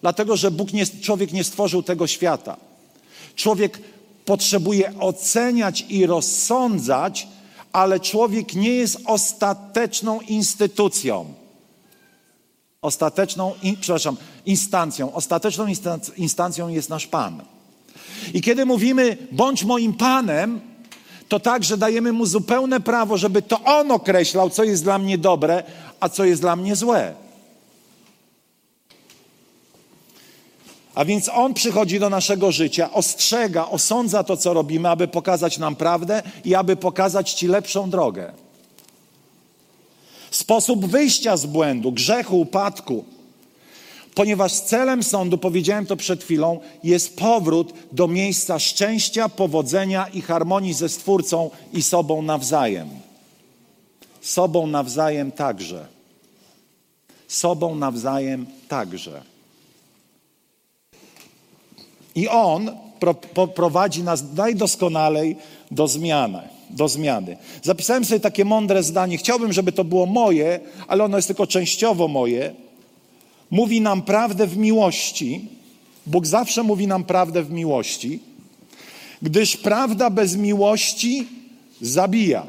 Dlatego, 0.00 0.36
że 0.36 0.50
Bóg 0.50 0.72
nie, 0.72 0.86
człowiek 0.86 1.32
nie 1.32 1.44
stworzył 1.44 1.82
tego 1.82 2.06
świata. 2.06 2.56
Człowiek 3.36 3.78
potrzebuje 4.24 4.98
oceniać 4.98 5.84
i 5.88 6.06
rozsądzać, 6.06 7.28
ale 7.72 8.00
człowiek 8.00 8.54
nie 8.54 8.74
jest 8.74 8.98
ostateczną 9.04 10.20
instytucją. 10.20 11.34
Ostateczną, 12.82 13.54
in, 13.62 13.76
przepraszam, 13.76 14.16
instancją. 14.46 15.14
Ostateczną 15.14 15.66
instancją 16.16 16.68
jest 16.68 16.88
nasz 16.88 17.06
Pan. 17.06 17.42
I 18.34 18.40
kiedy 18.40 18.66
mówimy, 18.66 19.16
bądź 19.32 19.64
moim 19.64 19.94
Panem, 19.94 20.60
to 21.28 21.40
także 21.40 21.76
dajemy 21.76 22.12
mu 22.12 22.26
zupełne 22.26 22.80
prawo, 22.80 23.16
żeby 23.16 23.42
to 23.42 23.60
on 23.64 23.90
określał, 23.90 24.50
co 24.50 24.64
jest 24.64 24.84
dla 24.84 24.98
mnie 24.98 25.18
dobre, 25.18 25.62
a 26.00 26.08
co 26.08 26.24
jest 26.24 26.40
dla 26.40 26.56
mnie 26.56 26.76
złe. 26.76 27.14
A 30.94 31.04
więc 31.04 31.30
On 31.34 31.54
przychodzi 31.54 32.00
do 32.00 32.10
naszego 32.10 32.52
życia, 32.52 32.92
ostrzega, 32.92 33.68
osądza 33.68 34.24
to, 34.24 34.36
co 34.36 34.54
robimy, 34.54 34.88
aby 34.88 35.08
pokazać 35.08 35.58
nam 35.58 35.76
prawdę 35.76 36.22
i 36.44 36.54
aby 36.54 36.76
pokazać 36.76 37.32
Ci 37.32 37.46
lepszą 37.46 37.90
drogę. 37.90 38.32
Sposób 40.30 40.86
wyjścia 40.86 41.36
z 41.36 41.46
błędu, 41.46 41.92
grzechu, 41.92 42.40
upadku. 42.40 43.04
Ponieważ 44.14 44.52
celem 44.52 45.02
sądu, 45.02 45.38
powiedziałem 45.38 45.86
to 45.86 45.96
przed 45.96 46.24
chwilą, 46.24 46.60
jest 46.84 47.16
powrót 47.16 47.72
do 47.92 48.08
miejsca 48.08 48.58
szczęścia, 48.58 49.28
powodzenia 49.28 50.06
i 50.08 50.20
harmonii 50.22 50.74
ze 50.74 50.88
Stwórcą 50.88 51.50
i 51.72 51.82
sobą 51.82 52.22
nawzajem. 52.22 52.88
Sobą 54.20 54.66
nawzajem 54.66 55.32
także. 55.32 55.86
Sobą 57.28 57.74
nawzajem 57.74 58.46
także. 58.68 59.29
I 62.14 62.28
On 62.28 62.70
pro, 63.00 63.14
po, 63.14 63.48
prowadzi 63.48 64.02
nas 64.02 64.24
najdoskonalej 64.36 65.36
do 65.70 65.88
zmiany, 65.88 66.42
do 66.70 66.88
zmiany. 66.88 67.36
Zapisałem 67.62 68.04
sobie 68.04 68.20
takie 68.20 68.44
mądre 68.44 68.82
zdanie. 68.82 69.18
Chciałbym, 69.18 69.52
żeby 69.52 69.72
to 69.72 69.84
było 69.84 70.06
moje, 70.06 70.60
ale 70.88 71.04
ono 71.04 71.18
jest 71.18 71.28
tylko 71.28 71.46
częściowo 71.46 72.08
moje. 72.08 72.54
Mówi 73.50 73.80
nam 73.80 74.02
prawdę 74.02 74.46
w 74.46 74.56
miłości. 74.56 75.48
Bóg 76.06 76.26
zawsze 76.26 76.62
mówi 76.62 76.86
nam 76.86 77.04
prawdę 77.04 77.42
w 77.42 77.50
miłości, 77.50 78.20
gdyż 79.22 79.56
prawda 79.56 80.10
bez 80.10 80.36
miłości 80.36 81.28
zabija. 81.80 82.46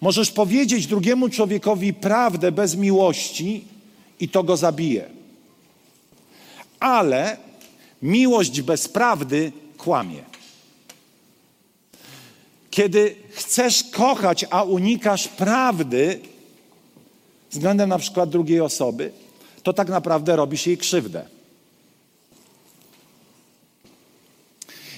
Możesz 0.00 0.30
powiedzieć 0.30 0.86
drugiemu 0.86 1.28
człowiekowi 1.28 1.94
prawdę 1.94 2.52
bez 2.52 2.76
miłości 2.76 3.64
i 4.20 4.28
to 4.28 4.42
go 4.42 4.56
zabije. 4.56 5.08
Ale 6.80 7.36
miłość 8.06 8.62
bez 8.62 8.88
prawdy 8.88 9.52
kłamie. 9.78 10.24
Kiedy 12.70 13.16
chcesz 13.30 13.84
kochać, 13.84 14.44
a 14.50 14.62
unikasz 14.62 15.28
prawdy 15.28 16.20
względem 17.50 17.88
na 17.88 17.98
przykład 17.98 18.30
drugiej 18.30 18.60
osoby, 18.60 19.12
to 19.62 19.72
tak 19.72 19.88
naprawdę 19.88 20.36
robisz 20.36 20.66
jej 20.66 20.78
krzywdę. 20.78 21.26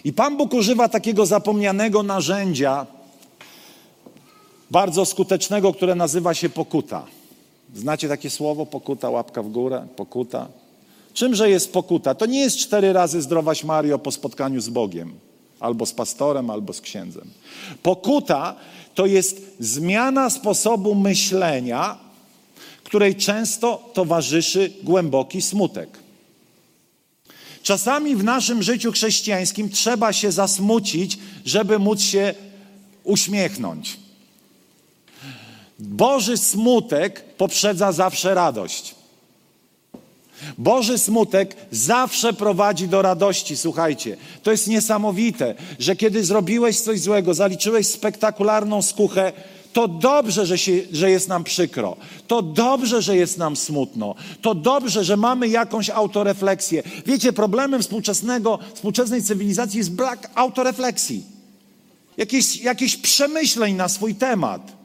I 0.05 0.12
Pan 0.12 0.37
Bóg 0.37 0.55
używa 0.55 0.88
takiego 0.88 1.27
zapomnianego 1.27 2.03
narzędzia, 2.03 2.87
bardzo 4.71 5.05
skutecznego, 5.05 5.73
które 5.73 5.95
nazywa 5.95 6.35
się 6.35 6.49
pokuta. 6.49 7.07
Znacie 7.75 8.09
takie 8.09 8.31
słowo 8.31 8.67
pokuta, 8.67 9.11
łapka 9.11 9.43
w 9.43 9.49
górę, 9.49 9.87
pokuta? 9.97 10.49
Czymże 11.15 11.50
jest 11.50 11.73
pokuta? 11.73 12.15
To 12.15 12.27
nie 12.27 12.41
jest 12.41 12.59
cztery 12.59 12.93
razy 12.93 13.23
zdrowaś 13.23 13.65
Mario 13.65 13.99
po 13.99 14.12
spotkaniu 14.12 14.61
z 14.61 14.69
Bogiem, 14.69 15.12
albo 15.61 15.87
z 15.87 15.93
pastorem, 15.93 16.50
albo 16.50 16.73
z 16.73 16.81
księdzem. 16.81 17.31
Pokuta 17.83 18.57
to 18.95 19.07
jest 19.07 19.41
zmiana 19.61 20.31
sposobu 20.31 20.95
myślenia, 20.95 21.99
której 22.85 23.17
często 23.17 23.91
towarzyszy 23.95 24.73
głęboki 24.83 25.43
smutek. 25.43 25.99
Czasami 27.62 28.17
w 28.17 28.25
naszym 28.25 28.62
życiu 28.62 28.93
chrześcijańskim 28.93 29.71
trzeba 29.71 30.12
się 30.12 30.33
zasmucić, 30.33 31.19
żeby 31.45 31.79
móc 31.79 32.00
się 32.00 32.35
uśmiechnąć. 33.05 33.99
Boży 35.79 36.37
smutek 36.37 37.25
poprzedza 37.35 37.93
zawsze 37.93 38.35
radość. 38.35 38.95
Boży 40.59 40.99
smutek 40.99 41.57
zawsze 41.71 42.33
prowadzi 42.33 42.88
do 42.88 43.02
radości. 43.02 43.57
Słuchajcie, 43.57 44.16
to 44.42 44.50
jest 44.50 44.68
niesamowite, 44.68 45.54
że 45.78 45.97
kiedy 45.97 46.25
zrobiłeś 46.25 46.80
coś 46.80 47.00
złego, 47.00 47.35
zaliczyłeś 47.35 47.87
spektakularną 47.87 48.83
skuchę, 48.83 49.33
to 49.73 49.88
dobrze, 49.88 50.47
że, 50.47 50.59
się, 50.59 50.73
że 50.92 51.11
jest 51.11 51.28
nam 51.28 51.45
przykro. 51.45 51.97
To 52.26 52.42
dobrze, 52.42 53.02
że 53.02 53.16
jest 53.16 53.38
nam 53.38 53.57
smutno. 53.57 54.14
To 54.42 54.54
dobrze, 54.54 55.04
że 55.04 55.16
mamy 55.16 55.49
jakąś 55.49 55.90
autorefleksję. 55.90 56.83
Wiecie, 57.07 57.33
problemem 57.33 57.83
współczesnego, 57.83 58.59
współczesnej 58.75 59.23
cywilizacji 59.23 59.78
jest 59.78 59.92
brak 59.92 60.30
autorefleksji. 60.35 61.25
Jakieś, 62.16 62.57
jakieś 62.57 62.97
przemyśleń 62.97 63.75
na 63.75 63.88
swój 63.88 64.14
temat. 64.14 64.77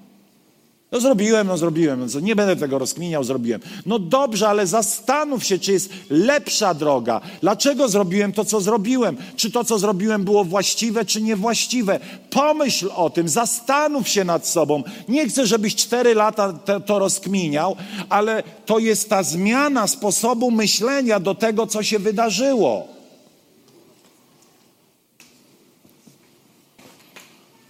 No 0.93 0.99
zrobiłem, 0.99 1.47
no 1.47 1.57
zrobiłem, 1.57 2.07
no 2.13 2.19
nie 2.19 2.35
będę 2.35 2.55
tego 2.55 2.79
rozkminiał, 2.79 3.23
zrobiłem. 3.23 3.61
No 3.85 3.99
dobrze, 3.99 4.49
ale 4.49 4.67
zastanów 4.67 5.43
się, 5.43 5.59
czy 5.59 5.71
jest 5.71 5.89
lepsza 6.09 6.73
droga. 6.73 7.21
Dlaczego 7.41 7.87
zrobiłem 7.89 8.31
to, 8.31 8.45
co 8.45 8.61
zrobiłem? 8.61 9.17
Czy 9.35 9.51
to, 9.51 9.63
co 9.63 9.79
zrobiłem, 9.79 10.23
było 10.23 10.43
właściwe, 10.43 11.05
czy 11.05 11.21
niewłaściwe? 11.21 11.99
Pomyśl 12.29 12.89
o 12.95 13.09
tym, 13.09 13.29
zastanów 13.29 14.07
się 14.07 14.23
nad 14.23 14.47
sobą. 14.47 14.83
Nie 15.07 15.27
chcę, 15.27 15.47
żebyś 15.47 15.75
cztery 15.75 16.15
lata 16.15 16.53
te, 16.53 16.81
to 16.81 16.99
rozkminiał, 16.99 17.75
ale 18.09 18.43
to 18.65 18.79
jest 18.79 19.09
ta 19.09 19.23
zmiana 19.23 19.87
sposobu 19.87 20.51
myślenia 20.51 21.19
do 21.19 21.35
tego, 21.35 21.67
co 21.67 21.83
się 21.83 21.99
wydarzyło. 21.99 23.02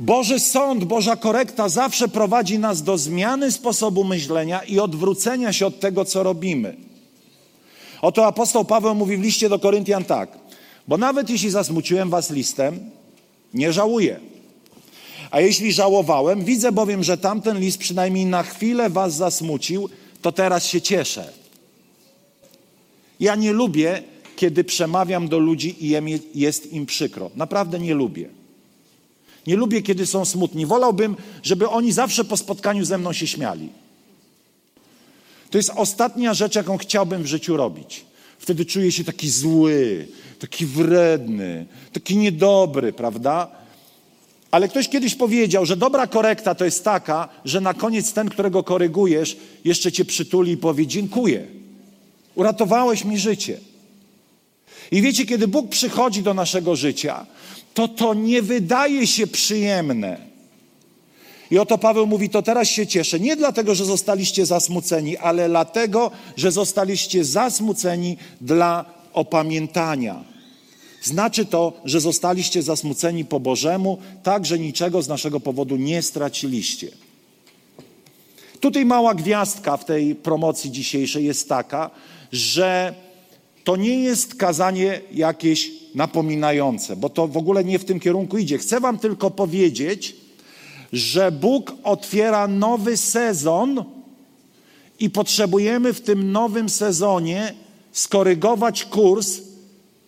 Boży 0.04 0.40
sąd, 0.40 0.84
Boża 0.84 1.16
korekta 1.16 1.70
zawsze 1.70 2.08
prowadzi 2.08 2.60
nas 2.60 2.84
do 2.84 2.98
zmiany 2.98 3.52
sposobu 3.52 4.04
myślenia 4.04 4.64
i 4.64 4.80
odwrócenia 4.80 5.54
się 5.54 5.66
od 5.66 5.80
tego, 5.80 6.06
co 6.06 6.24
robimy. 6.24 6.76
Oto 8.02 8.26
apostoł 8.26 8.66
Paweł 8.66 8.96
mówi 8.96 9.18
w 9.18 9.22
liście 9.22 9.50
do 9.50 9.60
Koryntian 9.60 10.04
tak: 10.04 10.38
Bo 10.88 10.98
nawet 10.98 11.30
jeśli 11.30 11.50
zasmuciłem 11.50 12.10
was 12.10 12.32
listem, 12.32 12.80
nie 13.54 13.74
żałuję. 13.74 14.20
A 15.32 15.42
jeśli 15.42 15.74
żałowałem, 15.74 16.44
widzę 16.46 16.72
bowiem, 16.72 17.04
że 17.04 17.18
tamten 17.18 17.60
list 17.60 17.78
przynajmniej 17.78 18.26
na 18.26 18.44
chwilę 18.44 18.90
was 18.90 19.14
zasmucił, 19.16 19.90
to 20.22 20.32
teraz 20.32 20.66
się 20.66 20.82
cieszę. 20.82 21.34
Ja 23.20 23.36
nie 23.36 23.54
lubię, 23.54 24.04
kiedy 24.36 24.64
przemawiam 24.64 25.28
do 25.28 25.40
ludzi 25.40 25.86
i 25.86 25.96
jest 26.36 26.74
im 26.74 26.86
przykro. 26.86 27.32
Naprawdę 27.36 27.80
nie 27.80 27.94
lubię. 27.94 28.43
Nie 29.48 29.56
lubię, 29.56 29.82
kiedy 29.82 30.06
są 30.06 30.26
smutni. 30.26 30.66
Wolałbym, 30.66 31.16
żeby 31.44 31.70
oni 31.70 31.92
zawsze 31.92 32.24
po 32.24 32.38
spotkaniu 32.38 32.86
ze 32.86 32.98
mną 32.98 33.14
się 33.14 33.28
śmiali. 33.28 33.70
To 35.50 35.58
jest 35.58 35.72
ostatnia 35.76 36.34
rzecz, 36.34 36.56
jaką 36.56 36.78
chciałbym 36.78 37.24
w 37.24 37.28
życiu 37.28 37.58
robić. 37.58 38.06
Wtedy 38.40 38.66
czuję 38.66 38.92
się 38.92 39.04
taki 39.04 39.30
zły, 39.30 40.08
taki 40.40 40.66
wredny, 40.66 41.66
taki 41.94 42.18
niedobry, 42.18 42.94
prawda? 42.94 43.48
Ale 44.52 44.68
ktoś 44.68 44.90
kiedyś 44.90 45.16
powiedział, 45.16 45.66
że 45.66 45.78
dobra 45.78 46.08
korekta 46.08 46.56
to 46.56 46.66
jest 46.66 46.84
taka, 46.84 47.30
że 47.46 47.62
na 47.62 47.74
koniec 47.74 48.14
ten, 48.14 48.30
którego 48.30 48.64
korygujesz, 48.64 49.38
jeszcze 49.66 49.92
cię 49.92 50.06
przytuli 50.06 50.52
i 50.52 50.58
powie: 50.58 50.88
Dziękuję. 50.88 51.48
Uratowałeś 52.36 53.06
mi 53.06 53.18
życie. 53.18 53.60
I 54.92 55.02
wiecie, 55.02 55.26
kiedy 55.26 55.48
Bóg 55.48 55.70
przychodzi 55.70 56.24
do 56.24 56.34
naszego 56.34 56.76
życia, 56.76 57.26
to 57.74 57.88
to 57.88 58.14
nie 58.14 58.42
wydaje 58.42 59.08
się 59.08 59.28
przyjemne. 59.28 60.34
I 61.52 61.58
oto 61.58 61.78
Paweł 61.78 62.08
mówi: 62.08 62.30
To 62.30 62.42
teraz 62.42 62.68
się 62.68 62.88
cieszę. 62.88 63.20
Nie 63.20 63.36
dlatego, 63.36 63.76
że 63.76 63.86
zostaliście 63.86 64.46
zasmuceni, 64.46 65.18
ale 65.18 65.50
dlatego, 65.50 66.12
że 66.38 66.52
zostaliście 66.52 67.26
zasmuceni 67.26 68.18
dla 68.42 68.86
opamiętania. 69.14 70.24
Znaczy 71.02 71.46
to, 71.46 71.74
że 71.86 72.00
zostaliście 72.00 72.64
zasmuceni 72.64 73.26
po 73.26 73.40
Bożemu, 73.40 73.98
tak, 74.24 74.46
że 74.46 74.60
niczego 74.60 75.02
z 75.02 75.08
naszego 75.08 75.40
powodu 75.40 75.76
nie 75.76 76.02
straciliście. 76.02 76.88
Tutaj 78.60 78.86
mała 78.86 79.16
gwiazdka 79.16 79.78
w 79.78 79.86
tej 79.86 80.16
promocji 80.16 80.72
dzisiejszej 80.72 81.26
jest 81.26 81.50
taka, 81.50 81.90
że 82.32 82.94
to 83.64 83.76
nie 83.76 84.04
jest 84.04 84.36
kazanie 84.36 85.02
jakieś 85.12 85.83
napominające, 85.96 86.96
bo 86.96 87.10
to 87.10 87.28
w 87.28 87.38
ogóle 87.38 87.64
nie 87.64 87.80
w 87.80 87.86
tym 87.86 88.00
kierunku 88.00 88.38
idzie. 88.38 88.58
Chcę 88.58 88.80
Wam 88.80 89.00
tylko 89.00 89.32
powiedzieć, 89.32 90.16
że 90.94 91.32
Bóg 91.32 91.74
otwiera 91.84 92.48
nowy 92.48 92.98
sezon 92.98 93.86
i 95.00 95.10
potrzebujemy 95.10 95.94
w 95.94 96.02
tym 96.02 96.32
nowym 96.32 96.70
sezonie 96.70 97.54
skorygować 97.92 98.86
kurs 98.86 99.42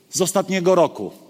z 0.09 0.21
ostatniego 0.21 0.75
roku. 0.75 1.24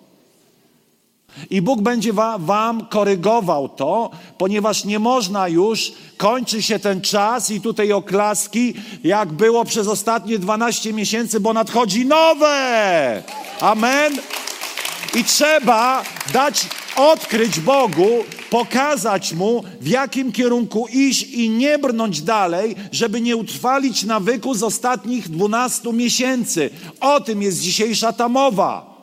I 1.49 1.61
Bóg 1.61 1.81
będzie 1.81 2.13
wa, 2.13 2.37
wam 2.37 2.85
korygował 2.85 3.69
to, 3.69 4.09
ponieważ 4.37 4.85
nie 4.85 4.99
można 4.99 5.47
już, 5.47 5.91
kończy 6.17 6.61
się 6.61 6.79
ten 6.79 7.01
czas 7.01 7.51
i 7.51 7.61
tutaj 7.61 7.91
oklaski, 7.91 8.73
jak 9.03 9.33
było 9.33 9.65
przez 9.65 9.87
ostatnie 9.87 10.39
12 10.39 10.93
miesięcy, 10.93 11.39
bo 11.39 11.53
nadchodzi 11.53 12.05
nowe. 12.05 13.23
Amen. 13.61 14.13
I 15.15 15.23
trzeba 15.23 16.03
dać, 16.33 16.67
odkryć 16.95 17.59
Bogu, 17.59 18.09
pokazać 18.49 19.33
Mu, 19.33 19.63
w 19.81 19.87
jakim 19.87 20.31
kierunku 20.31 20.87
iść 20.93 21.23
i 21.23 21.49
nie 21.49 21.79
brnąć 21.79 22.21
dalej, 22.21 22.75
żeby 22.91 23.21
nie 23.21 23.35
utrwalić 23.35 24.03
nawyku 24.03 24.53
z 24.53 24.63
ostatnich 24.63 25.29
12 25.29 25.93
miesięcy. 25.93 26.69
O 26.99 27.21
tym 27.21 27.41
jest 27.41 27.59
dzisiejsza 27.59 28.13
ta 28.13 28.29
mowa. 28.29 28.94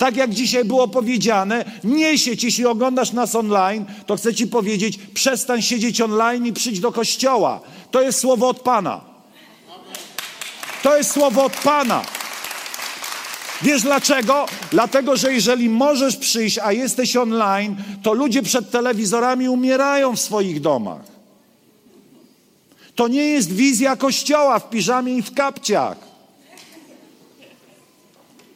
Tak 0.00 0.16
jak 0.16 0.34
dzisiaj 0.34 0.64
było 0.64 0.88
powiedziane, 0.88 1.64
nie 1.84 2.18
siedź, 2.18 2.44
jeśli 2.44 2.66
oglądasz 2.66 3.12
nas 3.12 3.34
online, 3.34 3.84
to 4.06 4.16
chcę 4.16 4.34
Ci 4.34 4.46
powiedzieć, 4.46 4.98
przestań 5.14 5.62
siedzieć 5.62 6.00
online 6.00 6.46
i 6.46 6.52
przyjdź 6.52 6.80
do 6.80 6.92
kościoła. 6.92 7.60
To 7.90 8.02
jest 8.02 8.20
słowo 8.20 8.48
od 8.48 8.60
Pana. 8.60 9.00
To 10.82 10.96
jest 10.96 11.10
słowo 11.10 11.44
od 11.44 11.52
Pana. 11.56 12.02
Wiesz 13.62 13.82
dlaczego? 13.82 14.46
Dlatego, 14.70 15.16
że 15.16 15.32
jeżeli 15.32 15.68
możesz 15.68 16.16
przyjść, 16.16 16.58
a 16.58 16.72
jesteś 16.72 17.16
online, 17.16 17.76
to 18.02 18.12
ludzie 18.12 18.42
przed 18.42 18.70
telewizorami 18.70 19.48
umierają 19.48 20.16
w 20.16 20.20
swoich 20.20 20.60
domach. 20.60 21.02
To 22.94 23.08
nie 23.08 23.24
jest 23.24 23.52
wizja 23.52 23.96
kościoła 23.96 24.58
w 24.58 24.70
piżamie 24.70 25.16
i 25.16 25.22
w 25.22 25.34
kapciach. 25.34 26.09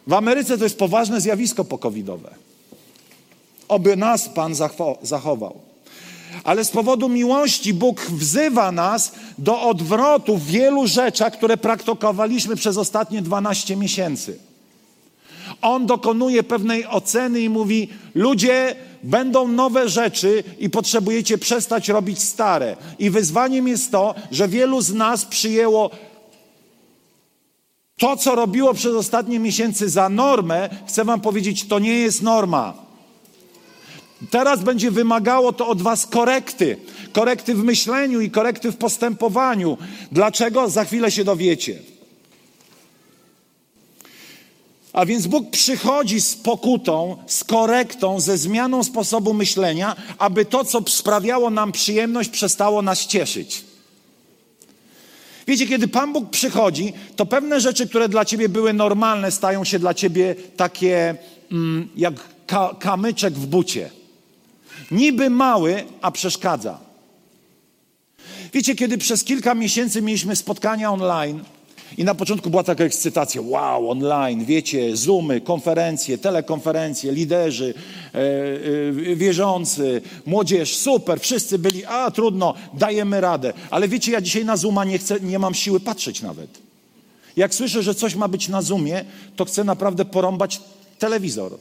W 0.07 0.13
Ameryce 0.13 0.59
to 0.59 0.65
jest 0.65 0.79
poważne 0.79 1.21
zjawisko 1.21 1.65
pokowidowe. 1.65 2.35
Oby 3.69 3.97
nas 3.97 4.29
Pan 4.29 4.55
zachował. 5.03 5.61
Ale 6.45 6.65
z 6.65 6.71
powodu 6.71 7.09
miłości 7.09 7.75
Bóg 7.75 8.01
wzywa 8.01 8.73
nas 8.73 9.13
do 9.39 9.61
odwrotu 9.61 10.37
w 10.37 10.47
wielu 10.47 10.87
rzeczach, 10.87 11.33
które 11.33 11.57
praktykowaliśmy 11.57 12.57
przez 12.57 12.77
ostatnie 12.77 13.23
12 13.23 13.77
miesięcy. 13.77 14.39
On 15.63 15.87
dokonuje 15.87 16.43
pewnej 16.43 16.87
oceny 16.87 17.41
i 17.41 17.49
mówi: 17.49 17.89
Ludzie, 18.15 18.77
będą 19.03 19.49
nowe 19.49 19.89
rzeczy 19.89 20.45
i 20.59 20.71
potrzebujecie 20.71 21.39
przestać 21.39 21.89
robić 21.89 22.23
stare. 22.23 22.77
I 22.99 23.11
wyzwaniem 23.11 23.69
jest 23.69 23.91
to, 23.93 24.15
że 24.31 24.49
wielu 24.49 24.81
z 24.81 24.93
nas 24.93 25.25
przyjęło 25.25 25.91
to, 27.99 28.17
co 28.17 28.35
robiło 28.35 28.75
przez 28.75 28.95
ostatnie 28.95 29.39
miesiące 29.39 29.89
za 29.89 30.09
normę. 30.09 30.71
Chcę 30.89 31.05
Wam 31.05 31.21
powiedzieć, 31.21 31.65
to 31.65 31.79
nie 31.79 31.99
jest 31.99 32.23
norma. 32.23 32.75
Teraz 34.31 34.63
będzie 34.63 34.91
wymagało 34.91 35.53
to 35.53 35.69
od 35.69 35.83
Was 35.83 36.07
korekty. 36.07 36.77
Korekty 37.13 37.55
w 37.55 37.65
myśleniu 37.65 38.21
i 38.21 38.31
korekty 38.31 38.73
w 38.73 38.77
postępowaniu. 38.77 39.79
Dlaczego? 40.13 40.69
Za 40.69 40.85
chwilę 40.85 41.11
się 41.11 41.25
dowiecie. 41.25 41.79
A 44.93 45.07
więc 45.07 45.27
Bóg 45.27 45.51
przychodzi 45.51 46.21
z 46.21 46.35
pokutą, 46.35 47.17
z 47.27 47.45
korektą, 47.45 48.21
ze 48.21 48.39
zmianą 48.39 48.85
sposobu 48.85 49.35
myślenia, 49.35 49.97
aby 50.19 50.45
to, 50.45 50.65
co 50.65 50.83
sprawiało 50.89 51.51
nam 51.51 51.73
przyjemność, 51.73 52.31
przestało 52.31 52.83
nas 52.83 53.07
cieszyć. 53.07 53.65
Wiecie, 55.47 55.67
kiedy 55.67 55.89
Pan 55.89 56.13
Bóg 56.13 56.31
przychodzi, 56.31 56.93
to 57.17 57.27
pewne 57.27 57.61
rzeczy, 57.61 57.89
które 57.89 58.09
dla 58.09 58.25
ciebie 58.25 58.49
były 58.49 58.73
normalne, 58.73 59.31
stają 59.31 59.65
się 59.65 59.79
dla 59.79 59.95
ciebie 59.95 60.35
takie 60.57 61.15
mm, 61.53 61.89
jak 61.97 62.15
ka 62.47 62.75
kamyczek 62.79 63.35
w 63.35 63.47
bucie. 63.47 63.91
Niby 64.91 65.31
mały, 65.31 65.85
a 66.03 66.11
przeszkadza. 66.11 66.79
Wiecie, 68.53 68.75
kiedy 68.75 68.99
przez 68.99 69.25
kilka 69.25 69.55
miesięcy 69.55 70.03
mieliśmy 70.03 70.37
spotkania 70.37 70.93
online, 70.93 71.45
i 71.99 72.05
na 72.05 72.15
początku 72.15 72.51
była 72.51 72.63
taka 72.63 72.85
ekscytacja, 72.85 73.41
wow, 73.45 73.91
online, 73.91 74.45
wiecie, 74.45 74.97
zoomy, 74.97 75.41
konferencje, 75.41 76.19
telekonferencje, 76.19 77.13
liderzy, 77.13 77.75
e, 78.13 79.17
wierzący, 79.17 80.03
młodzież, 80.27 80.77
super, 80.77 81.21
wszyscy 81.21 81.59
byli, 81.59 81.85
a 81.85 82.11
trudno, 82.11 82.55
dajemy 82.75 83.21
radę. 83.21 83.53
Ale 83.71 83.89
wiecie, 83.89 84.13
ja 84.13 84.21
dzisiaj 84.21 84.45
na 84.45 84.57
zooma 84.57 84.85
nie, 84.85 84.99
chcę, 84.99 85.21
nie 85.21 85.39
mam 85.39 85.55
siły 85.55 85.81
patrzeć 85.81 86.23
nawet. 86.23 86.65
Jak 87.37 87.55
słyszę, 87.55 87.83
że 87.83 87.95
coś 87.95 88.15
ma 88.15 88.29
być 88.29 88.49
na 88.49 88.63
Zoomie, 88.63 89.05
to 89.37 89.45
chcę 89.45 89.65
naprawdę 89.65 90.05
porąbać 90.05 90.61
telewizor. 90.99 91.59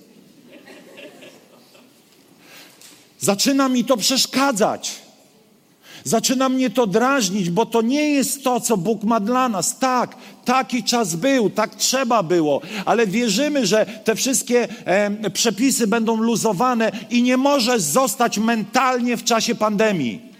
Zaczyna 3.19 3.69
mi 3.69 3.85
to 3.85 3.97
przeszkadzać. 3.97 5.02
Zaczyna 6.03 6.49
mnie 6.49 6.69
to 6.69 6.87
drażnić, 6.87 7.49
bo 7.49 7.65
to 7.65 7.81
nie 7.81 8.09
jest 8.09 8.43
to, 8.43 8.59
co 8.59 8.77
Bóg 8.77 9.03
ma 9.03 9.19
dla 9.19 9.49
nas. 9.49 9.79
Tak, 9.79 10.15
taki 10.45 10.83
czas 10.83 11.15
był, 11.15 11.49
tak 11.49 11.75
trzeba 11.75 12.23
było, 12.23 12.61
ale 12.85 13.07
wierzymy, 13.07 13.67
że 13.67 13.85
te 14.03 14.15
wszystkie 14.15 14.67
e, 14.85 15.29
przepisy 15.29 15.87
będą 15.87 16.15
luzowane 16.17 16.91
i 17.09 17.23
nie 17.23 17.37
może 17.37 17.79
zostać 17.79 18.37
mentalnie 18.37 19.17
w 19.17 19.23
czasie 19.23 19.55
pandemii. 19.55 20.33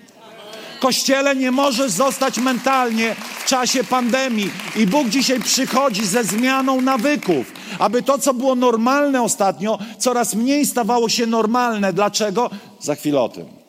Kościele 0.79 1.35
nie 1.35 1.51
może 1.51 1.89
zostać 1.89 2.37
mentalnie 2.37 3.15
w 3.39 3.45
czasie 3.45 3.83
pandemii. 3.83 4.51
I 4.75 4.87
Bóg 4.87 5.09
dzisiaj 5.09 5.39
przychodzi 5.39 6.05
ze 6.05 6.23
zmianą 6.23 6.81
nawyków, 6.81 7.51
aby 7.79 8.01
to, 8.01 8.17
co 8.17 8.33
było 8.33 8.55
normalne 8.55 9.21
ostatnio, 9.21 9.79
coraz 9.97 10.35
mniej 10.35 10.65
stawało 10.65 11.09
się 11.09 11.25
normalne. 11.25 11.93
Dlaczego? 11.93 12.49
Za 12.79 12.95
chwilę 12.95 13.21
o 13.21 13.29
tym. 13.29 13.62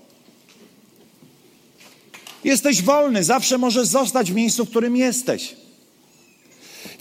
Jesteś 2.44 2.82
wolny, 2.82 3.24
zawsze 3.24 3.58
możesz 3.58 3.86
zostać 3.86 4.32
w 4.32 4.34
miejscu, 4.34 4.64
w 4.64 4.70
którym 4.70 4.96
jesteś. 4.96 5.56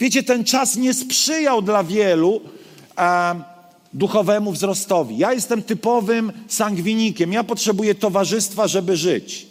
Wiecie, 0.00 0.22
ten 0.22 0.44
czas 0.44 0.76
nie 0.76 0.94
sprzyjał 0.94 1.62
dla 1.62 1.84
wielu 1.84 2.40
a, 2.96 3.34
duchowemu 3.92 4.52
wzrostowi. 4.52 5.18
Ja 5.18 5.32
jestem 5.32 5.62
typowym 5.62 6.32
sangwinikiem. 6.48 7.32
Ja 7.32 7.44
potrzebuję 7.44 7.94
towarzystwa, 7.94 8.68
żeby 8.68 8.96
żyć. 8.96 9.46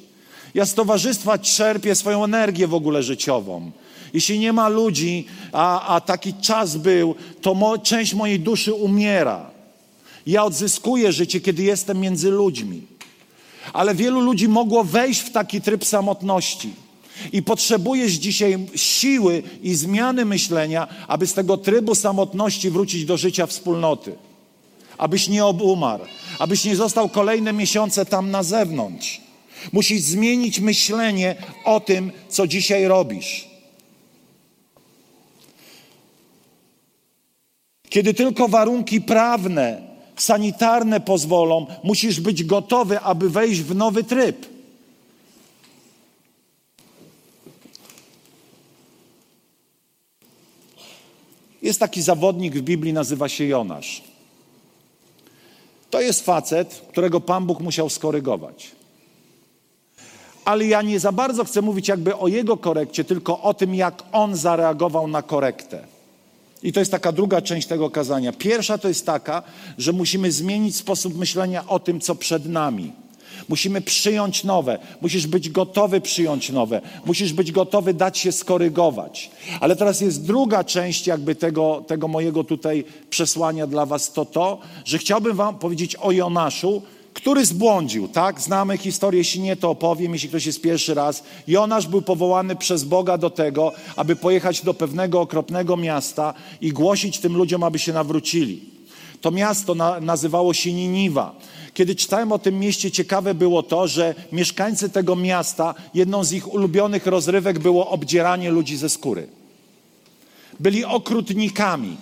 Ja 0.54 0.66
z 0.66 0.74
towarzystwa 0.74 1.38
czerpię 1.38 1.96
swoją 1.96 2.24
energię 2.24 2.68
w 2.68 2.74
ogóle 2.74 3.04
życiową. 3.04 3.72
Jeśli 4.14 4.40
nie 4.40 4.54
ma 4.54 4.70
ludzi, 4.70 5.26
a, 5.52 5.96
a 5.96 6.02
taki 6.02 6.34
czas 6.34 6.78
był, 6.78 7.16
to 7.42 7.54
mo, 7.54 7.78
część 7.78 8.14
mojej 8.14 8.40
duszy 8.40 8.74
umiera. 8.74 9.52
Ja 10.28 10.44
odzyskuję 10.44 11.12
życie, 11.12 11.42
kiedy 11.42 11.64
jestem 11.64 12.00
między 12.00 12.32
ludźmi. 12.32 12.82
Ale 13.74 13.96
wielu 13.96 14.20
ludzi 14.20 14.48
mogło 14.48 14.84
wejść 14.84 15.20
w 15.20 15.32
taki 15.32 15.62
tryb 15.62 15.86
samotności. 15.86 16.74
I 17.32 17.44
potrzebujesz 17.44 18.12
dzisiaj 18.12 18.58
siły 18.76 19.44
i 19.62 19.76
zmiany 19.76 20.26
myślenia, 20.26 20.88
aby 21.08 21.28
z 21.28 21.34
tego 21.34 21.58
trybu 21.58 21.96
samotności 21.96 22.70
wrócić 22.70 23.06
do 23.06 23.18
życia 23.18 23.48
wspólnoty. 23.48 24.16
Abyś 24.98 25.28
nie 25.28 25.46
obumarł, 25.46 26.04
abyś 26.40 26.66
nie 26.66 26.76
został 26.76 27.10
kolejne 27.10 27.54
miesiące 27.54 28.06
tam 28.06 28.32
na 28.32 28.44
zewnątrz. 28.44 29.22
Musisz 29.72 30.02
zmienić 30.02 30.60
myślenie 30.60 31.36
o 31.66 31.80
tym, 31.80 32.12
co 32.30 32.48
dzisiaj 32.48 32.86
robisz. 32.88 33.48
Kiedy 37.90 38.14
tylko 38.14 38.48
warunki 38.48 39.02
prawne, 39.02 39.93
sanitarne 40.16 41.00
pozwolą, 41.00 41.66
musisz 41.84 42.20
być 42.20 42.44
gotowy, 42.44 43.00
aby 43.00 43.30
wejść 43.30 43.62
w 43.62 43.76
nowy 43.76 44.04
tryb. 44.04 44.46
Jest 51.62 51.80
taki 51.80 52.02
zawodnik 52.02 52.56
w 52.56 52.62
Biblii, 52.62 52.94
nazywa 52.94 53.30
się 53.30 53.46
Jonasz. 53.46 54.04
To 55.90 56.02
jest 56.02 56.26
facet, 56.26 56.82
którego 56.90 57.22
Pan 57.22 57.46
Bóg 57.46 57.60
musiał 57.60 57.90
skorygować 57.90 58.72
ale 60.46 60.66
ja 60.66 60.82
nie 60.82 61.00
za 61.00 61.12
bardzo 61.12 61.44
chcę 61.44 61.62
mówić 61.62 61.88
jakby 61.88 62.18
o 62.18 62.28
jego 62.28 62.58
korekcie, 62.58 63.04
tylko 63.04 63.42
o 63.42 63.54
tym, 63.54 63.76
jak 63.76 64.04
on 64.12 64.36
zareagował 64.36 65.08
na 65.08 65.22
korektę. 65.22 65.93
I 66.64 66.74
to 66.74 66.80
jest 66.80 66.92
taka 66.92 67.12
druga 67.12 67.42
część 67.42 67.68
tego 67.68 67.90
kazania. 67.90 68.34
Pierwsza 68.34 68.78
to 68.78 68.88
jest 68.88 69.06
taka, 69.06 69.44
że 69.78 69.94
musimy 69.94 70.32
zmienić 70.32 70.76
sposób 70.76 71.18
myślenia 71.18 71.68
o 71.68 71.80
tym, 71.80 72.00
co 72.00 72.16
przed 72.16 72.46
nami. 72.46 72.94
Musimy 73.50 73.82
przyjąć 73.82 74.44
nowe. 74.44 74.80
Musisz 75.02 75.28
być 75.28 75.50
gotowy 75.50 76.02
przyjąć 76.02 76.50
nowe. 76.50 76.82
Musisz 77.06 77.34
być 77.34 77.52
gotowy 77.52 77.94
dać 77.94 78.18
się 78.18 78.32
skorygować. 78.32 79.32
Ale 79.60 79.76
teraz 79.76 80.02
jest 80.02 80.26
druga 80.26 80.64
część 80.64 81.08
jakby 81.08 81.36
tego, 81.36 81.84
tego 81.88 82.08
mojego 82.08 82.44
tutaj 82.44 82.84
przesłania 83.10 83.68
dla 83.68 83.86
was, 83.86 84.14
to 84.14 84.26
to, 84.26 84.60
że 84.86 84.98
chciałbym 84.98 85.36
wam 85.36 85.60
powiedzieć 85.60 85.96
o 85.96 86.12
Jonaszu, 86.12 86.82
który 87.14 87.46
zbłądził, 87.46 88.08
tak? 88.08 88.42
Znamy 88.42 88.78
historię, 88.78 89.18
jeśli 89.18 89.42
nie, 89.42 89.56
to 89.56 89.70
opowiem, 89.70 90.14
jeśli 90.14 90.30
ktoś 90.30 90.46
jest 90.46 90.62
pierwszy 90.62 90.94
raz. 90.94 91.24
Jonasz 91.48 91.88
był 91.88 92.02
powołany 92.02 92.56
przez 92.56 92.84
Boga 92.84 93.18
do 93.18 93.30
tego, 93.30 93.72
aby 93.96 94.16
pojechać 94.16 94.62
do 94.62 94.74
pewnego 94.74 95.22
okropnego 95.22 95.78
miasta 95.78 96.34
i 96.62 96.72
głosić 96.72 97.20
tym 97.20 97.38
ludziom, 97.38 97.64
aby 97.64 97.80
się 97.80 97.94
nawrócili. 97.94 98.62
To 99.22 99.32
miasto 99.32 99.76
na, 99.76 100.00
nazywało 100.00 100.54
się 100.54 100.74
Niniwa. 100.74 101.36
Kiedy 101.74 101.96
czytałem 101.96 102.32
o 102.32 102.40
tym 102.40 102.60
mieście, 102.60 102.92
ciekawe 102.92 103.34
było 103.34 103.64
to, 103.64 103.88
że 103.88 104.16
mieszkańcy 104.32 104.90
tego 104.90 105.16
miasta, 105.16 105.76
jedną 105.94 106.24
z 106.24 106.34
ich 106.34 106.54
ulubionych 106.54 107.08
rozrywek 107.08 107.60
było 107.60 107.90
obdzieranie 107.90 108.52
ludzi 108.52 108.78
ze 108.78 108.90
skóry. 108.90 109.28
Byli 110.60 110.86
okrutnikami. 110.86 111.98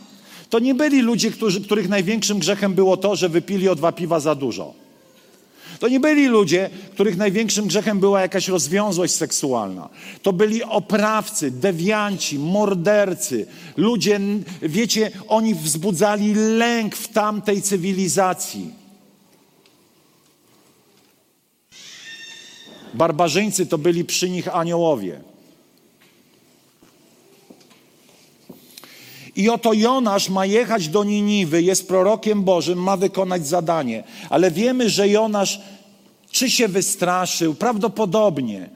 To 0.50 0.60
nie 0.60 0.76
byli 0.76 1.02
ludzie, 1.02 1.32
którzy, 1.32 1.62
których 1.62 1.90
największym 1.90 2.40
grzechem 2.40 2.74
było 2.74 2.98
to, 2.98 3.16
że 3.16 3.30
wypili 3.30 3.70
o 3.70 3.76
dwa 3.76 3.92
piwa 3.92 4.20
za 4.20 4.36
dużo. 4.36 4.81
To 5.82 5.88
nie 5.88 6.00
byli 6.00 6.28
ludzie, 6.28 6.70
których 6.94 7.18
największym 7.18 7.68
grzechem 7.68 8.00
była 8.00 8.22
jakaś 8.22 8.48
rozwiązłość 8.48 9.14
seksualna. 9.14 9.90
To 10.22 10.34
byli 10.34 10.64
oprawcy, 10.64 11.52
dewianci, 11.52 12.40
mordercy. 12.40 13.48
Ludzie, 13.78 14.20
wiecie, 14.62 15.12
oni 15.28 15.56
wzbudzali 15.56 16.34
lęk 16.34 16.96
w 16.96 17.08
tamtej 17.08 17.62
cywilizacji. 17.62 18.74
Barbarzyńcy 22.94 23.66
to 23.66 23.78
byli 23.78 24.06
przy 24.06 24.30
nich 24.30 24.56
aniołowie. 24.56 25.22
I 29.42 29.50
oto 29.50 29.74
Jonasz 29.74 30.30
ma 30.30 30.46
jechać 30.46 30.88
do 30.88 31.04
Niniwy, 31.04 31.64
jest 31.64 31.88
prorokiem 31.88 32.44
Bożym, 32.44 32.84
ma 32.84 32.98
wykonać 32.98 33.48
zadanie. 33.48 34.04
Ale 34.30 34.52
wiemy, 34.52 34.90
że 34.90 35.10
Jonasz 35.10 35.62
czy 36.32 36.50
się 36.50 36.68
wystraszył, 36.68 37.56
prawdopodobnie 37.56 38.70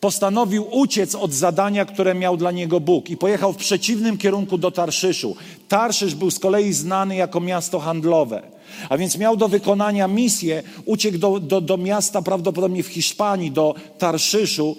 postanowił 0.00 0.66
uciec 0.70 1.14
od 1.14 1.32
zadania, 1.32 1.84
które 1.84 2.14
miał 2.14 2.36
dla 2.36 2.50
niego 2.50 2.80
Bóg 2.80 3.10
i 3.10 3.16
pojechał 3.16 3.52
w 3.52 3.56
przeciwnym 3.56 4.18
kierunku 4.18 4.58
do 4.58 4.70
Tarszyszu. 4.70 5.36
Tarszysz 5.68 6.14
był 6.14 6.30
z 6.30 6.38
kolei 6.38 6.72
znany 6.72 7.16
jako 7.16 7.40
miasto 7.40 7.78
handlowe. 7.80 8.42
A 8.88 8.98
więc 8.98 9.18
miał 9.18 9.36
do 9.36 9.48
wykonania 9.48 10.08
misję, 10.08 10.62
uciekł 10.84 11.18
do, 11.18 11.40
do, 11.40 11.60
do 11.60 11.76
miasta 11.76 12.22
prawdopodobnie 12.22 12.82
w 12.82 12.86
Hiszpanii, 12.88 13.50
do 13.50 13.74
Tarszyszu, 13.98 14.76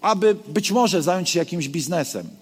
aby 0.00 0.36
być 0.48 0.70
może 0.70 1.02
zająć 1.02 1.30
się 1.30 1.38
jakimś 1.38 1.68
biznesem. 1.68 2.41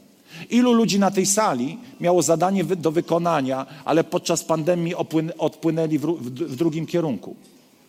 Ilu 0.50 0.72
ludzi 0.72 0.98
na 0.98 1.10
tej 1.10 1.26
sali 1.26 1.78
miało 2.00 2.22
zadanie 2.22 2.64
do 2.64 2.92
wykonania, 2.92 3.66
ale 3.84 4.04
podczas 4.04 4.44
pandemii 4.44 4.94
odpłynęli 5.38 5.98
w, 5.98 6.30
drugim 6.56 6.86
kierunku? 6.86 7.36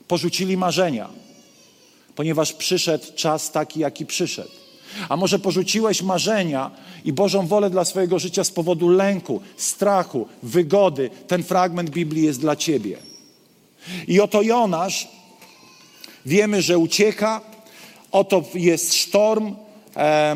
Porzucili 0.08 0.58
marzenia, 0.58 1.10
ponieważ 2.16 2.54
przyszedł 2.54 3.06
czas 3.16 3.52
taki, 3.52 3.80
jaki 3.80 4.06
przyszedł. 4.06 4.52
A 5.10 5.18
może 5.18 5.40
porzuciłeś 5.40 6.02
marzenia 6.02 6.72
i 7.06 7.14
Bożą 7.14 7.48
wolę 7.48 7.70
dla 7.70 7.86
swojego 7.86 8.20
życia 8.20 8.44
z 8.44 8.52
powodu 8.52 8.90
lęku, 8.90 9.42
strachu, 9.58 10.28
wygody. 10.44 11.10
Ten 11.28 11.44
fragment 11.44 11.90
Biblii 11.90 12.24
jest 12.24 12.40
dla 12.40 12.56
ciebie. 12.56 12.98
I 14.08 14.20
oto 14.20 14.42
Jonasz, 14.42 15.08
wiemy, 16.26 16.62
że 16.62 16.78
ucieka, 16.78 17.42
oto 18.12 18.44
jest 18.54 18.94
sztorm, 18.94 19.56
E, 19.96 20.36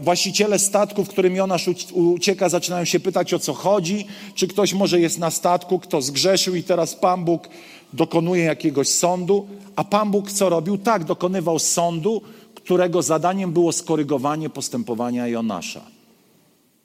właściciele 0.00 0.58
statku, 0.58 1.04
w 1.04 1.08
którym 1.08 1.36
Jonasz 1.36 1.70
ucieka, 1.92 2.48
zaczynają 2.48 2.84
się 2.84 3.00
pytać 3.00 3.34
o 3.34 3.38
co 3.38 3.54
chodzi, 3.54 4.06
czy 4.34 4.48
ktoś 4.48 4.74
może 4.74 5.00
jest 5.00 5.18
na 5.18 5.30
statku, 5.30 5.78
kto 5.78 6.02
zgrzeszył 6.02 6.54
i 6.54 6.62
teraz 6.62 6.96
Pan 6.96 7.24
Bóg 7.24 7.48
dokonuje 7.92 8.44
jakiegoś 8.44 8.88
sądu. 8.88 9.48
A 9.76 9.84
Pan 9.84 10.10
Bóg 10.10 10.32
co 10.32 10.48
robił? 10.48 10.78
Tak, 10.78 11.04
dokonywał 11.04 11.58
sądu, 11.58 12.22
którego 12.54 13.02
zadaniem 13.02 13.52
było 13.52 13.72
skorygowanie 13.72 14.50
postępowania 14.50 15.26
Jonasza. 15.26 15.80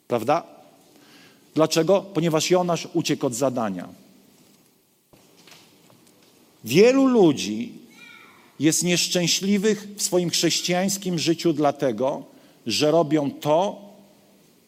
Prawda? 0.08 0.44
Dlaczego? 1.56 2.06
Ponieważ 2.14 2.52
Jonasz 2.52 2.88
uciekł 2.94 3.26
od 3.26 3.34
zadania. 3.34 3.88
Wielu 6.64 7.08
ludzi 7.08 7.83
jest 8.64 8.84
nieszczęśliwych 8.84 9.88
w 9.98 10.02
swoim 10.02 10.30
chrześcijańskim 10.30 11.20
życiu 11.20 11.54
dlatego, 11.54 12.24
że 12.68 12.92
robią 12.92 13.32
to, 13.32 13.82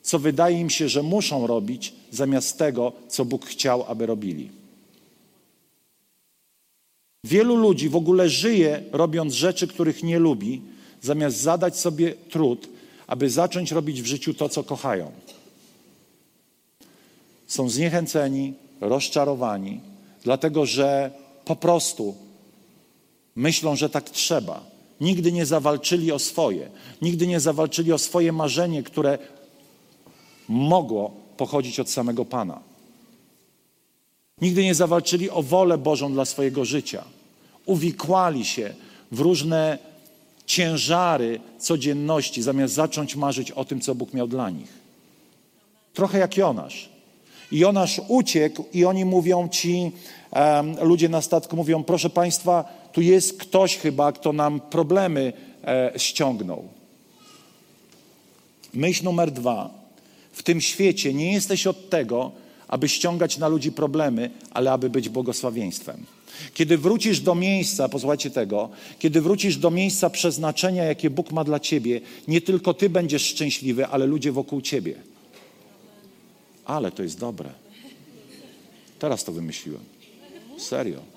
co 0.02 0.20
wydaje 0.20 0.60
im 0.60 0.70
się, 0.70 0.90
że 0.90 1.04
muszą 1.04 1.48
robić, 1.48 1.94
zamiast 2.12 2.58
tego, 2.58 2.94
co 3.08 3.26
Bóg 3.26 3.46
chciał, 3.46 3.86
aby 3.88 4.06
robili. 4.06 4.50
Wielu 7.24 7.56
ludzi 7.56 7.90
w 7.90 7.96
ogóle 7.96 8.30
żyje 8.30 8.84
robiąc 8.92 9.34
rzeczy, 9.34 9.68
których 9.68 10.04
nie 10.04 10.20
lubi, 10.20 10.62
zamiast 11.02 11.38
zadać 11.38 11.80
sobie 11.80 12.14
trud, 12.30 12.70
aby 13.08 13.30
zacząć 13.30 13.72
robić 13.72 14.02
w 14.02 14.06
życiu 14.06 14.34
to, 14.34 14.50
co 14.50 14.64
kochają. 14.64 15.12
są 17.48 17.70
zniechęceni, 17.70 18.54
rozczarowani, 18.82 19.80
dlatego 20.24 20.66
że 20.66 21.12
po 21.46 21.56
prostu 21.56 22.25
myślą, 23.36 23.76
że 23.76 23.90
tak 23.90 24.10
trzeba. 24.10 24.64
Nigdy 25.02 25.32
nie 25.32 25.46
zawalczyli 25.46 26.12
o 26.12 26.20
swoje, 26.20 26.70
nigdy 27.02 27.28
nie 27.28 27.40
zawalczyli 27.40 27.94
o 27.94 27.98
swoje 27.98 28.32
marzenie, 28.32 28.84
które 28.84 29.18
mogło 30.48 31.12
pochodzić 31.38 31.80
od 31.80 31.90
samego 31.90 32.26
Pana. 32.26 32.60
Nigdy 34.42 34.64
nie 34.64 34.76
zawalczyli 34.76 35.30
o 35.30 35.44
wolę 35.44 35.78
Bożą 35.78 36.14
dla 36.14 36.26
swojego 36.26 36.66
życia. 36.66 37.04
Uwikłali 37.66 38.46
się 38.46 38.74
w 39.12 39.20
różne 39.20 39.78
ciężary 40.46 41.40
codzienności, 41.60 42.42
zamiast 42.42 42.74
zacząć 42.74 43.16
marzyć 43.16 43.52
o 43.52 43.66
tym, 43.66 43.82
co 43.82 43.96
Bóg 43.96 44.14
miał 44.14 44.28
dla 44.28 44.50
nich. 44.50 44.74
Trochę 45.94 46.20
jak 46.20 46.38
Jonasz. 46.38 46.90
Jonasz 47.52 48.02
uciekł 48.08 48.66
i 48.74 48.86
oni 48.86 49.06
mówią 49.06 49.50
ci, 49.50 49.92
um, 50.32 50.76
ludzie 50.82 51.10
na 51.10 51.22
statku 51.22 51.56
mówią, 51.56 51.84
proszę 51.84 52.10
Państwa, 52.10 52.66
tu 52.96 53.02
jest 53.02 53.38
ktoś 53.38 53.78
chyba, 53.78 54.12
kto 54.12 54.34
nam 54.34 54.60
problemy 54.60 55.34
e, 55.64 55.92
ściągnął. 55.98 56.68
Myśl 58.74 59.04
numer 59.04 59.32
dwa. 59.32 59.70
W 60.32 60.44
tym 60.44 60.62
świecie 60.62 61.14
nie 61.14 61.34
jesteś 61.34 61.68
od 61.68 61.90
tego, 61.90 62.32
aby 62.68 62.90
ściągać 62.90 63.38
na 63.38 63.48
ludzi 63.48 63.72
problemy, 63.72 64.30
ale 64.52 64.72
aby 64.72 64.90
być 64.90 65.10
błogosławieństwem. 65.10 66.06
Kiedy 66.54 66.78
wrócisz 66.78 67.20
do 67.20 67.36
miejsca, 67.36 67.90
posłuchajcie 67.90 68.32
tego, 68.32 68.70
kiedy 69.00 69.22
wrócisz 69.22 69.58
do 69.58 69.72
miejsca 69.72 70.10
przeznaczenia, 70.10 70.84
jakie 70.84 71.10
Bóg 71.10 71.32
ma 71.32 71.44
dla 71.44 71.60
ciebie, 71.60 72.02
nie 72.28 72.42
tylko 72.42 72.74
ty 72.74 72.90
będziesz 72.90 73.26
szczęśliwy, 73.26 73.88
ale 73.88 74.06
ludzie 74.06 74.32
wokół 74.32 74.62
ciebie. 74.62 74.96
Ale 76.66 76.92
to 76.92 77.04
jest 77.04 77.20
dobre. 77.20 77.50
Teraz 79.00 79.24
to 79.24 79.32
wymyśliłem. 79.32 79.84
Serio. 80.58 81.15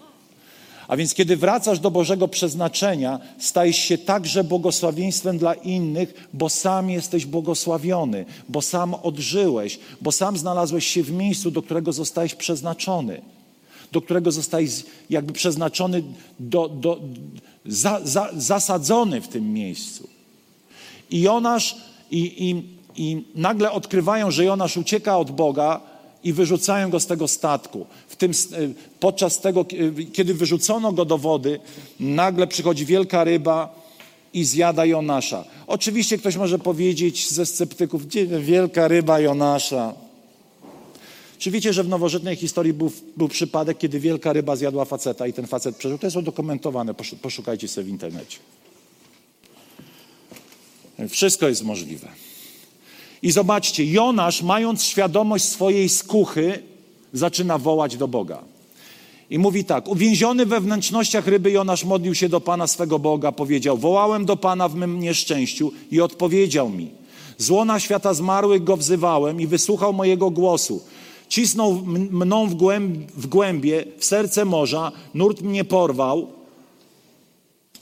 A 0.89 0.97
więc 0.97 1.15
kiedy 1.15 1.37
wracasz 1.37 1.79
do 1.79 1.91
Bożego 1.91 2.29
przeznaczenia, 2.29 3.21
stajesz 3.39 3.77
się 3.77 3.99
także 3.99 4.45
błogosławieństwem 4.45 5.39
dla 5.39 5.55
innych, 5.55 6.29
bo 6.33 6.49
sam 6.49 6.91
jesteś 6.91 7.27
błogosławiony, 7.27 8.25
bo 8.49 8.63
sam 8.63 8.95
odżyłeś, 8.95 9.79
bo 10.01 10.13
sam 10.13 10.37
znalazłeś 10.37 10.87
się 10.87 11.03
w 11.03 11.11
miejscu, 11.11 11.51
do 11.51 11.63
którego 11.63 11.93
zostałeś 11.93 12.35
przeznaczony, 12.35 13.23
do 13.93 14.03
którego 14.03 14.33
zostałeś 14.33 14.71
jakby 15.11 15.33
przeznaczony, 15.33 16.03
do, 16.41 16.69
do, 16.69 17.01
za, 17.67 18.01
za, 18.05 18.31
zasadzony 18.37 19.21
w 19.21 19.29
tym 19.29 19.53
miejscu. 19.53 20.09
I 21.11 21.21
Jonasz, 21.21 21.77
i, 22.11 22.51
i, 22.51 22.63
i 23.03 23.25
nagle 23.35 23.73
odkrywają, 23.73 24.31
że 24.31 24.45
Jonasz 24.45 24.77
ucieka 24.77 25.19
od 25.19 25.31
Boga, 25.31 25.81
i 26.25 26.33
wyrzucają 26.33 26.91
go 26.91 27.01
z 27.01 27.07
tego 27.07 27.29
statku. 27.29 27.87
W 28.09 28.17
tym, 28.17 28.31
e, 28.31 28.35
podczas 29.01 29.41
tego, 29.41 29.65
kiedy 30.13 30.35
wyrzucono 30.35 30.93
go 30.93 31.05
do 31.05 31.19
wody, 31.19 31.61
nagle 32.01 32.47
przychodzi 32.47 32.87
wielka 32.87 33.25
ryba 33.25 33.75
i 34.33 34.45
zjada 34.45 34.85
Jonasza. 34.85 35.45
Oczywiście 35.67 36.19
ktoś 36.19 36.37
może 36.37 36.59
powiedzieć 36.59 37.31
ze 37.31 37.47
sceptyków, 37.47 38.07
gdzie 38.07 38.27
wielka 38.27 38.89
ryba 38.89 39.21
Jonasza? 39.21 39.95
Czy 41.39 41.51
wiecie, 41.51 41.73
że 41.73 41.85
w 41.85 41.89
nowożytnej 41.89 42.37
historii 42.37 42.73
był, 42.73 42.93
był 43.17 43.29
przypadek, 43.29 43.79
kiedy 43.79 44.01
wielka 44.01 44.33
ryba 44.33 44.57
zjadła 44.57 44.85
faceta 44.85 45.27
i 45.27 45.33
ten 45.33 45.47
facet 45.47 45.77
przeżył? 45.77 45.99
To 45.99 46.07
jest 46.07 46.17
udokumentowane, 46.17 46.95
poszukajcie 47.23 47.69
sobie 47.69 47.85
w 47.85 47.89
internecie. 47.89 48.39
Wszystko 51.09 51.49
jest 51.49 51.65
możliwe. 51.65 52.09
I 53.23 53.31
zobaczcie, 53.31 53.85
Jonasz, 53.85 54.43
mając 54.43 54.85
świadomość 54.85 55.45
swojej 55.45 55.89
skuchy, 55.89 56.63
zaczyna 57.13 57.59
wołać 57.59 57.97
do 57.97 58.09
Boga. 58.09 58.43
I 59.31 59.39
mówi 59.39 59.65
tak: 59.65 59.89
Uwięziony 59.89 60.47
we 60.47 60.61
wnętrznościach 60.61 61.27
ryby, 61.27 61.51
Jonasz 61.51 61.85
modlił 61.85 62.15
się 62.15 62.29
do 62.29 62.41
Pana 62.41 62.67
swego 62.67 62.99
Boga, 62.99 63.33
powiedział: 63.33 63.79
Wołałem 63.79 64.25
do 64.25 64.37
Pana 64.37 64.69
w 64.69 64.75
mym 64.75 65.01
nieszczęściu 65.01 65.73
i 65.91 66.01
odpowiedział 66.01 66.71
mi. 66.71 66.91
Z 67.39 67.51
łona 67.51 67.81
świata 67.81 68.15
zmarłych 68.15 68.65
go 68.65 68.77
wzywałem 68.77 69.41
i 69.41 69.47
wysłuchał 69.47 69.93
mojego 69.93 70.31
głosu. 70.31 70.83
Cisnął 71.29 71.83
mną 72.11 72.49
w, 72.49 72.55
głęb, 72.55 73.13
w 73.17 73.27
głębie, 73.27 73.85
w 73.99 74.05
serce 74.05 74.45
morza, 74.45 74.93
nurt 75.15 75.43
mnie 75.43 75.65
porwał. 75.65 76.27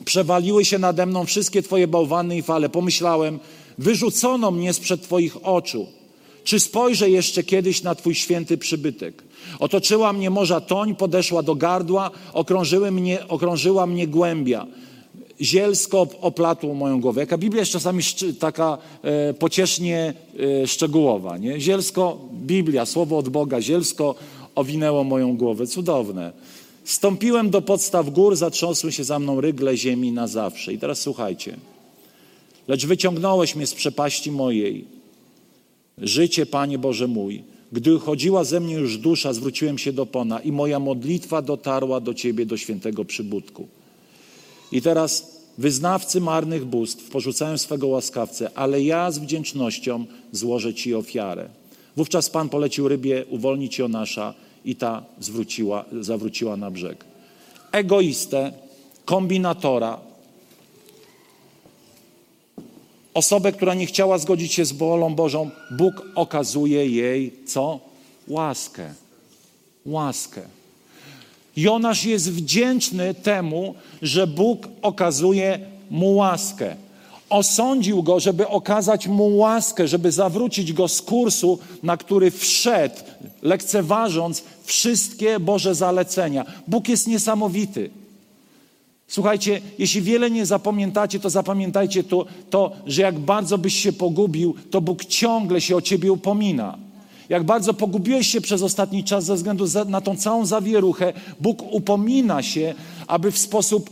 Przewaliły 0.04 0.64
się 0.64 0.78
nade 0.78 1.06
mną 1.06 1.24
wszystkie 1.24 1.62
Twoje 1.62 1.88
bałwany 1.88 2.36
i 2.36 2.42
fale. 2.42 2.68
Pomyślałem, 2.68 3.38
Wyrzucono 3.78 4.50
mnie 4.50 4.72
sprzed 4.72 5.02
Twoich 5.02 5.46
oczu. 5.46 5.86
Czy 6.44 6.60
spojrzę 6.60 7.10
jeszcze 7.10 7.42
kiedyś 7.42 7.82
na 7.82 7.94
Twój 7.94 8.14
święty 8.14 8.58
przybytek? 8.58 9.22
Otoczyła 9.58 10.12
mnie 10.12 10.30
morza 10.30 10.60
toń, 10.60 10.94
podeszła 10.94 11.42
do 11.42 11.54
gardła, 11.54 12.10
okrążyły 12.32 12.90
mnie, 12.90 13.28
okrążyła 13.28 13.86
mnie 13.86 14.06
głębia. 14.06 14.66
Zielsko 15.40 16.06
oplatło 16.20 16.74
moją 16.74 17.00
głowę. 17.00 17.20
Jaka 17.20 17.38
Biblia 17.38 17.60
jest 17.60 17.72
czasami 17.72 18.02
taka 18.38 18.78
e, 19.02 19.34
pociesznie 19.34 20.14
e, 20.62 20.66
szczegółowa. 20.66 21.38
Nie? 21.38 21.60
Zielsko, 21.60 22.18
Biblia, 22.32 22.86
słowo 22.86 23.18
od 23.18 23.28
Boga, 23.28 23.60
zielsko 23.60 24.14
owinęło 24.54 25.04
moją 25.04 25.36
głowę. 25.36 25.66
Cudowne. 25.66 26.32
Stąpiłem 26.84 27.50
do 27.50 27.62
podstaw 27.62 28.10
gór, 28.10 28.36
zatrząsły 28.36 28.92
się 28.92 29.04
za 29.04 29.18
mną 29.18 29.40
rygle 29.40 29.76
ziemi 29.76 30.12
na 30.12 30.26
zawsze. 30.26 30.72
I 30.72 30.78
teraz 30.78 31.00
słuchajcie. 31.00 31.56
Lecz 32.68 32.86
wyciągnąłeś 32.86 33.56
mnie 33.56 33.66
z 33.66 33.74
przepaści 33.74 34.30
mojej. 34.30 34.84
Życie, 35.98 36.46
Panie 36.46 36.78
Boże 36.78 37.06
mój. 37.06 37.42
Gdy 37.72 37.98
chodziła 37.98 38.44
ze 38.44 38.60
mnie 38.60 38.74
już 38.74 38.98
dusza, 38.98 39.32
zwróciłem 39.32 39.78
się 39.78 39.92
do 39.92 40.06
Pana 40.06 40.40
i 40.40 40.52
moja 40.52 40.78
modlitwa 40.78 41.42
dotarła 41.42 42.00
do 42.00 42.14
Ciebie, 42.14 42.46
do 42.46 42.56
świętego 42.56 43.04
przybudku. 43.04 43.68
I 44.72 44.82
teraz 44.82 45.40
wyznawcy 45.58 46.20
marnych 46.20 46.64
bóstw 46.64 47.10
porzucają 47.10 47.58
swego 47.58 47.86
łaskawcę, 47.86 48.50
ale 48.54 48.82
ja 48.82 49.10
z 49.10 49.18
wdzięcznością 49.18 50.04
złożę 50.32 50.74
Ci 50.74 50.94
ofiarę. 50.94 51.48
Wówczas 51.96 52.30
Pan 52.30 52.48
polecił 52.48 52.88
rybie 52.88 53.24
uwolnić 53.30 53.78
Jonasza 53.78 54.34
i 54.64 54.76
ta 54.76 55.04
zwróciła, 55.20 55.84
zawróciła 56.00 56.56
na 56.56 56.70
brzeg. 56.70 57.04
Egoistę, 57.72 58.52
kombinatora, 59.04 60.00
osobę, 63.16 63.52
która 63.52 63.74
nie 63.74 63.86
chciała 63.86 64.18
zgodzić 64.18 64.52
się 64.52 64.64
z 64.64 64.72
wolą 64.72 65.14
Bożą, 65.14 65.50
Bóg 65.70 66.02
okazuje 66.14 66.86
jej 66.86 67.32
co? 67.46 67.80
Łaskę. 68.28 68.94
Łaskę. 69.86 70.40
Jonasz 71.56 72.04
jest 72.04 72.32
wdzięczny 72.32 73.14
temu, 73.14 73.74
że 74.02 74.26
Bóg 74.26 74.68
okazuje 74.82 75.58
mu 75.90 76.14
łaskę. 76.14 76.76
Osądził 77.30 78.02
go, 78.02 78.20
żeby 78.20 78.48
okazać 78.48 79.06
mu 79.06 79.36
łaskę, 79.36 79.88
żeby 79.88 80.12
zawrócić 80.12 80.72
go 80.72 80.88
z 80.88 81.02
kursu, 81.02 81.58
na 81.82 81.96
który 81.96 82.30
wszedł, 82.30 82.96
lekceważąc 83.42 84.42
wszystkie 84.64 85.40
Boże 85.40 85.74
zalecenia. 85.74 86.44
Bóg 86.68 86.88
jest 86.88 87.06
niesamowity. 87.06 87.90
Słuchajcie, 89.08 89.60
jeśli 89.78 90.02
wiele 90.02 90.30
nie 90.30 90.46
zapamiętacie, 90.46 91.20
to 91.20 91.30
zapamiętajcie 91.30 92.04
to, 92.04 92.26
to, 92.50 92.72
że 92.86 93.02
jak 93.02 93.18
bardzo 93.18 93.58
byś 93.58 93.74
się 93.74 93.92
pogubił, 93.92 94.54
to 94.70 94.80
Bóg 94.80 95.04
ciągle 95.04 95.60
się 95.60 95.76
o 95.76 95.82
ciebie 95.82 96.12
upomina. 96.12 96.78
Jak 97.28 97.44
bardzo 97.44 97.74
pogubiłeś 97.74 98.26
się 98.26 98.40
przez 98.40 98.62
ostatni 98.62 99.04
czas 99.04 99.24
ze 99.24 99.34
względu 99.34 99.64
na 99.88 100.00
tą 100.00 100.16
całą 100.16 100.46
zawieruchę, 100.46 101.12
Bóg 101.40 101.62
upomina 101.72 102.42
się, 102.42 102.74
aby 103.06 103.32
w 103.32 103.38
sposób 103.38 103.90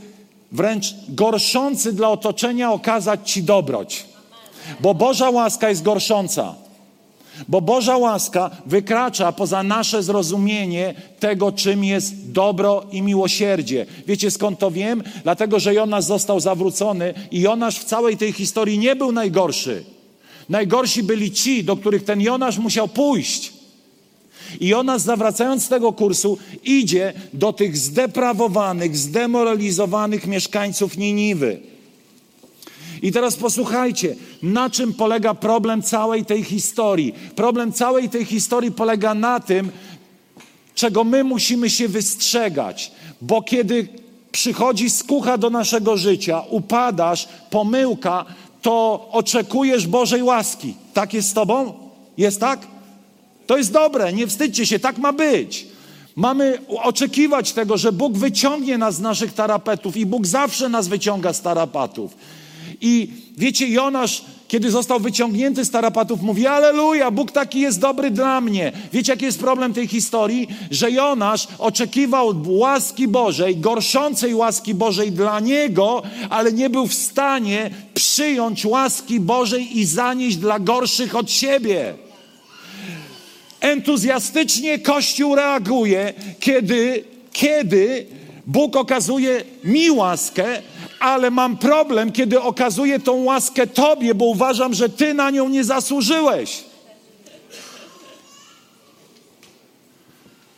wręcz 0.52 0.94
gorszący 1.08 1.92
dla 1.92 2.10
otoczenia 2.10 2.72
okazać 2.72 3.30
ci 3.32 3.42
dobroć. 3.42 4.06
Bo 4.80 4.94
Boża 4.94 5.30
łaska 5.30 5.68
jest 5.68 5.82
gorsząca. 5.82 6.63
Bo 7.48 7.60
Boża 7.60 7.96
łaska 7.96 8.50
wykracza 8.66 9.32
poza 9.32 9.62
nasze 9.62 10.02
zrozumienie 10.02 10.94
tego, 11.20 11.52
czym 11.52 11.84
jest 11.84 12.32
dobro 12.32 12.86
i 12.92 13.02
miłosierdzie. 13.02 13.86
Wiecie 14.06 14.30
skąd 14.30 14.58
to 14.58 14.70
wiem? 14.70 15.02
Dlatego, 15.22 15.60
że 15.60 15.74
Jonasz 15.74 16.04
został 16.04 16.40
zawrócony 16.40 17.14
i 17.30 17.40
Jonasz 17.40 17.78
w 17.78 17.84
całej 17.84 18.16
tej 18.16 18.32
historii 18.32 18.78
nie 18.78 18.96
był 18.96 19.12
najgorszy. 19.12 19.84
Najgorsi 20.48 21.02
byli 21.02 21.30
ci, 21.30 21.64
do 21.64 21.76
których 21.76 22.04
ten 22.04 22.20
Jonasz 22.20 22.58
musiał 22.58 22.88
pójść. 22.88 23.52
I 24.60 24.68
Jonasz, 24.68 25.02
zawracając 25.02 25.64
z 25.64 25.68
tego 25.68 25.92
kursu, 25.92 26.38
idzie 26.64 27.12
do 27.32 27.52
tych 27.52 27.76
zdeprawowanych, 27.76 28.96
zdemoralizowanych 28.96 30.26
mieszkańców 30.26 30.96
Niniwy. 30.96 31.73
I 33.04 33.12
teraz 33.12 33.36
posłuchajcie, 33.36 34.16
na 34.42 34.70
czym 34.70 34.94
polega 34.94 35.34
problem 35.34 35.82
całej 35.82 36.24
tej 36.24 36.44
historii. 36.44 37.14
Problem 37.36 37.72
całej 37.72 38.08
tej 38.08 38.24
historii 38.24 38.72
polega 38.72 39.14
na 39.14 39.40
tym, 39.40 39.70
czego 40.74 41.04
my 41.04 41.24
musimy 41.24 41.70
się 41.70 41.88
wystrzegać, 41.88 42.92
bo 43.20 43.42
kiedy 43.42 43.88
przychodzi 44.32 44.90
skucha 44.90 45.38
do 45.38 45.50
naszego 45.50 45.96
życia, 45.96 46.42
upadasz, 46.50 47.28
pomyłka, 47.50 48.24
to 48.62 49.08
oczekujesz 49.12 49.86
Bożej 49.86 50.22
łaski. 50.22 50.74
Tak 50.94 51.14
jest 51.14 51.28
z 51.28 51.32
Tobą? 51.32 51.74
Jest 52.18 52.40
tak? 52.40 52.66
To 53.46 53.56
jest 53.56 53.72
dobre, 53.72 54.12
nie 54.12 54.26
wstydźcie 54.26 54.66
się, 54.66 54.78
tak 54.78 54.98
ma 54.98 55.12
być. 55.12 55.66
Mamy 56.16 56.58
oczekiwać 56.68 57.52
tego, 57.52 57.76
że 57.76 57.92
Bóg 57.92 58.16
wyciągnie 58.16 58.78
nas 58.78 58.94
z 58.94 59.00
naszych 59.00 59.32
tarapetów 59.32 59.96
i 59.96 60.06
Bóg 60.06 60.26
zawsze 60.26 60.68
nas 60.68 60.88
wyciąga 60.88 61.32
z 61.32 61.42
tarapatów. 61.42 62.16
I 62.80 63.08
wiecie, 63.36 63.68
Jonasz, 63.68 64.24
kiedy 64.48 64.70
został 64.70 65.00
wyciągnięty 65.00 65.64
z 65.64 65.70
tarapatów, 65.70 66.22
mówi: 66.22 66.46
Aleluja, 66.46 67.10
Bóg 67.10 67.32
taki 67.32 67.60
jest 67.60 67.80
dobry 67.80 68.10
dla 68.10 68.40
mnie. 68.40 68.72
Wiecie, 68.92 69.12
jaki 69.12 69.24
jest 69.24 69.38
problem 69.38 69.72
tej 69.72 69.88
historii? 69.88 70.48
Że 70.70 70.90
Jonasz 70.90 71.48
oczekiwał 71.58 72.34
łaski 72.46 73.08
Bożej, 73.08 73.56
gorszącej 73.56 74.34
łaski 74.34 74.74
Bożej 74.74 75.12
dla 75.12 75.40
niego, 75.40 76.02
ale 76.30 76.52
nie 76.52 76.70
był 76.70 76.86
w 76.86 76.94
stanie 76.94 77.70
przyjąć 77.94 78.66
łaski 78.66 79.20
Bożej 79.20 79.78
i 79.78 79.84
zanieść 79.84 80.36
dla 80.36 80.58
gorszych 80.58 81.16
od 81.16 81.30
siebie. 81.30 81.94
Entuzjastycznie 83.60 84.78
Kościół 84.78 85.34
reaguje, 85.34 86.12
kiedy, 86.40 87.04
kiedy 87.32 88.06
Bóg 88.46 88.76
okazuje 88.76 89.44
mi 89.64 89.90
łaskę, 89.90 90.62
ale 91.04 91.30
mam 91.30 91.56
problem, 91.56 92.12
kiedy 92.12 92.40
okazuje 92.40 93.00
tą 93.00 93.24
łaskę 93.24 93.66
Tobie, 93.66 94.14
bo 94.14 94.24
uważam, 94.24 94.74
że 94.74 94.88
Ty 94.88 95.14
na 95.14 95.30
nią 95.30 95.48
nie 95.48 95.64
zasłużyłeś. 95.64 96.64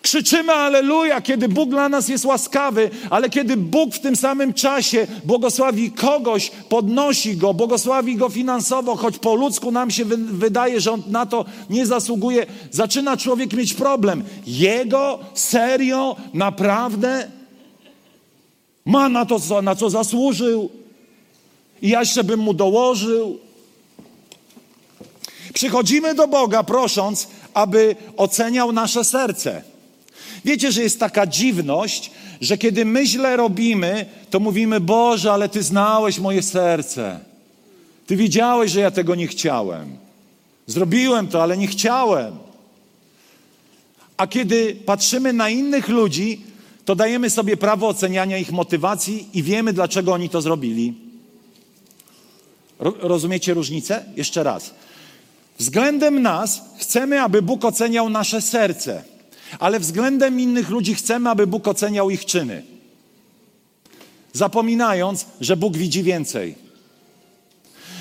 Krzyczymy 0.02 0.52
Aleluja, 0.52 1.20
kiedy 1.20 1.48
Bóg 1.48 1.70
dla 1.70 1.88
nas 1.88 2.08
jest 2.08 2.24
łaskawy, 2.24 2.90
ale 3.10 3.30
kiedy 3.30 3.56
Bóg 3.56 3.94
w 3.94 4.00
tym 4.00 4.16
samym 4.16 4.54
czasie 4.54 5.06
błogosławi 5.24 5.90
kogoś, 5.90 6.50
podnosi 6.68 7.36
go, 7.36 7.54
błogosławi 7.54 8.16
go 8.16 8.28
finansowo, 8.28 8.96
choć 8.96 9.18
po 9.18 9.34
ludzku 9.34 9.70
nam 9.70 9.90
się 9.90 10.04
wydaje, 10.14 10.80
że 10.80 10.92
on 10.92 11.02
na 11.06 11.26
to 11.26 11.44
nie 11.70 11.86
zasługuje, 11.86 12.46
zaczyna 12.70 13.16
człowiek 13.16 13.52
mieć 13.52 13.74
problem. 13.74 14.24
Jego? 14.46 15.18
Serio? 15.34 16.16
Naprawdę? 16.34 17.35
Ma 18.86 19.08
na 19.08 19.26
to, 19.26 19.62
na 19.62 19.74
co 19.74 19.90
zasłużył. 19.90 20.70
I 21.82 21.88
ja 21.88 22.00
jeszcze 22.00 22.24
bym 22.24 22.40
mu 22.40 22.54
dołożył. 22.54 23.38
Przychodzimy 25.52 26.14
do 26.14 26.28
Boga 26.28 26.62
prosząc, 26.62 27.28
aby 27.54 27.96
oceniał 28.16 28.72
nasze 28.72 29.04
serce. 29.04 29.62
Wiecie, 30.44 30.72
że 30.72 30.82
jest 30.82 31.00
taka 31.00 31.26
dziwność, 31.26 32.10
że 32.40 32.58
kiedy 32.58 32.84
my 32.84 33.06
źle 33.06 33.36
robimy, 33.36 34.06
to 34.30 34.40
mówimy: 34.40 34.80
Boże, 34.80 35.32
ale 35.32 35.48
Ty 35.48 35.62
znałeś 35.62 36.18
moje 36.18 36.42
serce. 36.42 37.20
Ty 38.06 38.16
widziałeś, 38.16 38.70
że 38.70 38.80
ja 38.80 38.90
tego 38.90 39.14
nie 39.14 39.26
chciałem. 39.26 39.96
Zrobiłem 40.66 41.28
to, 41.28 41.42
ale 41.42 41.56
nie 41.56 41.66
chciałem. 41.66 42.38
A 44.16 44.26
kiedy 44.26 44.76
patrzymy 44.86 45.32
na 45.32 45.50
innych 45.50 45.88
ludzi, 45.88 46.40
to 46.86 46.94
dajemy 46.94 47.30
sobie 47.30 47.56
prawo 47.56 47.88
oceniania 47.88 48.38
ich 48.38 48.52
motywacji 48.52 49.28
i 49.34 49.42
wiemy, 49.42 49.72
dlaczego 49.72 50.12
oni 50.12 50.28
to 50.28 50.42
zrobili. 50.42 50.94
Rozumiecie 52.80 53.54
różnicę? 53.54 54.04
Jeszcze 54.16 54.42
raz. 54.42 54.74
Względem 55.58 56.22
nas 56.22 56.62
chcemy, 56.78 57.22
aby 57.22 57.42
Bóg 57.42 57.64
oceniał 57.64 58.08
nasze 58.08 58.42
serce, 58.42 59.02
ale 59.58 59.80
względem 59.80 60.40
innych 60.40 60.70
ludzi 60.70 60.94
chcemy, 60.94 61.30
aby 61.30 61.46
Bóg 61.46 61.68
oceniał 61.68 62.10
ich 62.10 62.24
czyny. 62.24 62.62
Zapominając, 64.32 65.26
że 65.40 65.56
Bóg 65.56 65.76
widzi 65.76 66.02
więcej. 66.02 66.54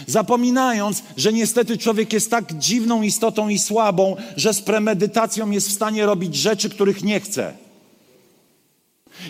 Zapominając, 0.07 1.03
że 1.17 1.33
niestety 1.33 1.77
człowiek 1.77 2.13
jest 2.13 2.31
tak 2.31 2.57
dziwną 2.57 3.01
istotą 3.01 3.49
i 3.49 3.59
słabą, 3.59 4.15
że 4.35 4.53
z 4.53 4.61
premedytacją 4.61 5.51
jest 5.51 5.69
w 5.69 5.73
stanie 5.73 6.05
robić 6.05 6.35
rzeczy, 6.35 6.69
których 6.69 7.03
nie 7.03 7.19
chce. 7.19 7.64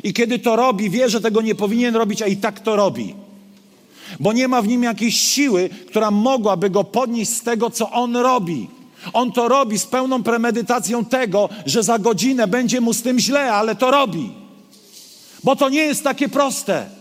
I 0.03 0.13
kiedy 0.13 0.39
to 0.39 0.55
robi, 0.55 0.89
wie, 0.89 1.09
że 1.09 1.21
tego 1.21 1.41
nie 1.41 1.55
powinien 1.55 1.95
robić, 1.95 2.21
a 2.21 2.27
i 2.27 2.37
tak 2.37 2.59
to 2.59 2.75
robi. 2.75 3.15
Bo 4.19 4.33
nie 4.33 4.47
ma 4.47 4.61
w 4.61 4.67
nim 4.67 4.83
jakiejś 4.83 5.19
siły, 5.19 5.69
która 5.87 6.11
mogłaby 6.11 6.69
go 6.69 6.83
podnieść 6.83 7.31
z 7.31 7.41
tego, 7.41 7.69
co 7.69 7.91
on 7.91 8.15
robi. 8.15 8.67
On 9.13 9.31
to 9.31 9.47
robi 9.47 9.79
z 9.79 9.85
pełną 9.85 10.23
premedytacją 10.23 11.05
tego, 11.05 11.49
że 11.65 11.83
za 11.83 11.99
godzinę 11.99 12.47
będzie 12.47 12.81
mu 12.81 12.93
z 12.93 13.01
tym 13.01 13.19
źle, 13.19 13.53
ale 13.53 13.75
to 13.75 13.91
robi. 13.91 14.31
Bo 15.43 15.55
to 15.55 15.69
nie 15.69 15.81
jest 15.81 16.03
takie 16.03 16.29
proste. 16.29 16.94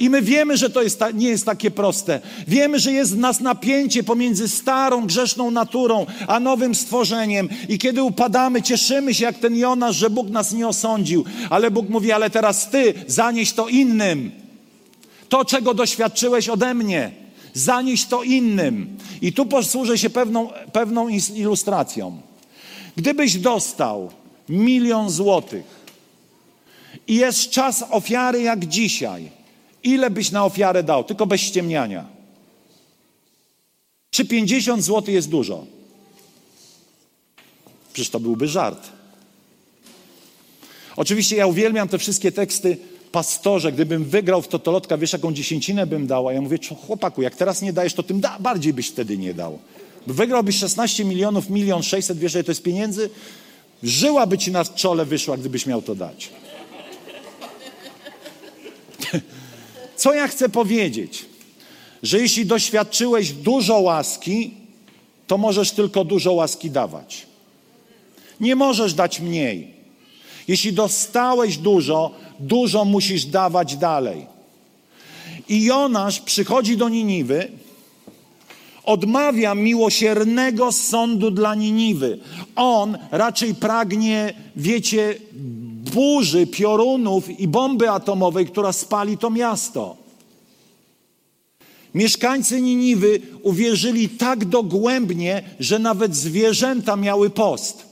I 0.00 0.10
my 0.10 0.22
wiemy, 0.22 0.56
że 0.56 0.70
to 0.70 0.82
jest 0.82 1.00
nie 1.14 1.28
jest 1.28 1.46
takie 1.46 1.70
proste. 1.70 2.20
Wiemy, 2.48 2.78
że 2.78 2.92
jest 2.92 3.14
w 3.14 3.18
nas 3.18 3.40
napięcie 3.40 4.02
pomiędzy 4.02 4.48
starą, 4.48 5.06
grzeszną 5.06 5.50
naturą, 5.50 6.06
a 6.26 6.40
nowym 6.40 6.74
stworzeniem. 6.74 7.48
I 7.68 7.78
kiedy 7.78 8.02
upadamy, 8.02 8.62
cieszymy 8.62 9.14
się 9.14 9.24
jak 9.24 9.38
ten 9.38 9.56
Jonasz, 9.56 9.96
że 9.96 10.10
Bóg 10.10 10.30
nas 10.30 10.52
nie 10.52 10.68
osądził. 10.68 11.24
Ale 11.50 11.70
Bóg 11.70 11.88
mówi, 11.88 12.12
ale 12.12 12.30
teraz 12.30 12.70
ty 12.70 12.94
zanieś 13.06 13.52
to 13.52 13.68
innym. 13.68 14.30
To, 15.28 15.44
czego 15.44 15.74
doświadczyłeś 15.74 16.48
ode 16.48 16.74
mnie, 16.74 17.10
zanieś 17.54 18.04
to 18.04 18.22
innym. 18.22 18.96
I 19.22 19.32
tu 19.32 19.46
posłużę 19.46 19.98
się 19.98 20.10
pewną, 20.10 20.48
pewną 20.72 21.08
ilustracją. 21.34 22.20
Gdybyś 22.96 23.36
dostał 23.36 24.10
milion 24.48 25.10
złotych 25.10 25.64
i 27.08 27.14
jest 27.14 27.50
czas 27.50 27.84
ofiary 27.90 28.42
jak 28.42 28.66
dzisiaj– 28.66 29.30
Ile 29.82 30.10
byś 30.10 30.30
na 30.30 30.44
ofiarę 30.44 30.82
dał? 30.82 31.04
Tylko 31.04 31.26
bez 31.26 31.40
ściemniania. 31.40 32.04
Czy 34.10 34.24
50 34.24 34.84
zł 34.84 35.14
jest 35.14 35.28
dużo? 35.28 35.66
Przecież 37.92 38.10
to 38.10 38.20
byłby 38.20 38.48
żart. 38.48 38.88
Oczywiście 40.96 41.36
ja 41.36 41.46
uwielbiam 41.46 41.88
te 41.88 41.98
wszystkie 41.98 42.32
teksty 42.32 42.76
pastorze, 43.12 43.72
gdybym 43.72 44.04
wygrał 44.04 44.42
w 44.42 44.48
Totolotka, 44.48 44.98
wiesz 44.98 45.12
jaką 45.12 45.32
dziesięcinę 45.32 45.86
bym 45.86 46.06
dał? 46.06 46.28
A 46.28 46.32
ja 46.32 46.40
mówię, 46.40 46.58
chłopaku, 46.86 47.22
jak 47.22 47.36
teraz 47.36 47.62
nie 47.62 47.72
dajesz, 47.72 47.94
to 47.94 48.02
tym 48.02 48.20
da, 48.20 48.38
bardziej 48.40 48.72
byś 48.72 48.88
wtedy 48.88 49.18
nie 49.18 49.34
dał. 49.34 49.58
Wygrałbyś 50.06 50.56
16 50.58 51.04
milionów, 51.04 51.50
milion 51.50 51.82
600, 51.82 52.18
wiesz, 52.18 52.32
że 52.32 52.44
to 52.44 52.50
jest 52.50 52.62
pieniędzy? 52.62 53.10
Żyła 53.82 54.26
by 54.26 54.38
ci 54.38 54.52
na 54.52 54.64
czole 54.64 55.04
wyszła, 55.04 55.36
gdybyś 55.36 55.66
miał 55.66 55.82
to 55.82 55.94
dać. 55.94 56.30
Co 60.00 60.14
ja 60.14 60.28
chcę 60.28 60.48
powiedzieć? 60.48 61.24
Że 62.02 62.18
jeśli 62.18 62.46
doświadczyłeś 62.46 63.32
dużo 63.32 63.78
łaski, 63.78 64.50
to 65.26 65.38
możesz 65.38 65.70
tylko 65.70 66.04
dużo 66.04 66.32
łaski 66.32 66.70
dawać. 66.70 67.26
Nie 68.40 68.56
możesz 68.56 68.94
dać 68.94 69.20
mniej. 69.20 69.74
Jeśli 70.48 70.72
dostałeś 70.72 71.58
dużo, 71.58 72.10
dużo 72.38 72.84
musisz 72.84 73.24
dawać 73.24 73.76
dalej. 73.76 74.26
I 75.48 75.64
Jonasz 75.64 76.20
przychodzi 76.20 76.76
do 76.76 76.88
Niniwy, 76.88 77.48
odmawia 78.84 79.54
miłosiernego 79.54 80.72
sądu 80.72 81.30
dla 81.30 81.54
Niniwy. 81.54 82.18
On 82.56 82.98
raczej 83.10 83.54
pragnie, 83.54 84.34
wiecie, 84.56 85.14
burzy, 85.92 86.46
piorunów 86.46 87.40
i 87.40 87.48
bomby 87.48 87.90
atomowej, 87.90 88.46
która 88.46 88.72
spali 88.72 89.18
to 89.18 89.30
miasto. 89.30 89.96
Mieszkańcy 91.94 92.60
Niniwy 92.60 93.20
uwierzyli 93.42 94.08
tak 94.08 94.44
dogłębnie, 94.44 95.42
że 95.60 95.78
nawet 95.78 96.16
zwierzęta 96.16 96.96
miały 96.96 97.30
post. 97.30 97.86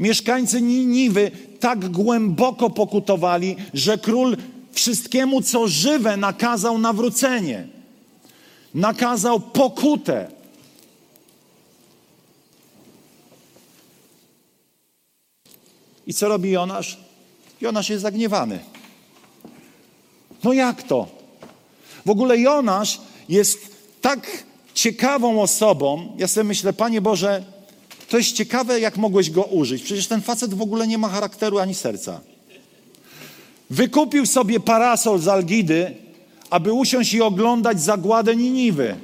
Mieszkańcy 0.00 0.62
Niniwy 0.62 1.30
tak 1.60 1.88
głęboko 1.88 2.70
pokutowali, 2.70 3.56
że 3.74 3.98
król 3.98 4.36
wszystkiemu, 4.72 5.42
co 5.42 5.68
żywe, 5.68 6.16
nakazał 6.16 6.78
nawrócenie. 6.78 7.68
Nakazał 8.74 9.40
pokutę. 9.40 10.33
I 16.06 16.14
co 16.14 16.28
robi 16.28 16.50
Jonasz? 16.50 16.98
Jonasz 17.60 17.90
jest 17.90 18.02
zagniewany. 18.02 18.58
No 20.44 20.52
jak 20.52 20.82
to? 20.82 21.08
W 22.06 22.10
ogóle 22.10 22.38
Jonasz 22.38 23.00
jest 23.28 23.58
tak 24.00 24.44
ciekawą 24.74 25.42
osobą. 25.42 26.16
Ja 26.18 26.28
sobie 26.28 26.44
myślę, 26.44 26.72
Panie 26.72 27.00
Boże, 27.00 27.44
to 28.08 28.18
jest 28.18 28.32
ciekawe, 28.32 28.80
jak 28.80 28.96
mogłeś 28.96 29.30
go 29.30 29.42
użyć. 29.42 29.82
Przecież 29.82 30.06
ten 30.06 30.22
facet 30.22 30.54
w 30.54 30.62
ogóle 30.62 30.86
nie 30.86 30.98
ma 30.98 31.08
charakteru 31.08 31.58
ani 31.58 31.74
serca. 31.74 32.20
Wykupił 33.70 34.26
sobie 34.26 34.60
parasol 34.60 35.18
z 35.18 35.28
Algidy, 35.28 35.94
aby 36.50 36.72
usiąść 36.72 37.14
i 37.14 37.22
oglądać 37.22 37.82
zagładę 37.82 38.36
Niniwy. 38.36 38.96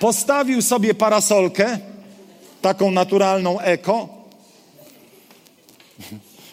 Postawił 0.00 0.62
sobie 0.62 0.94
parasolkę, 0.94 1.78
taką 2.66 2.90
naturalną 2.90 3.60
eko. 3.60 4.08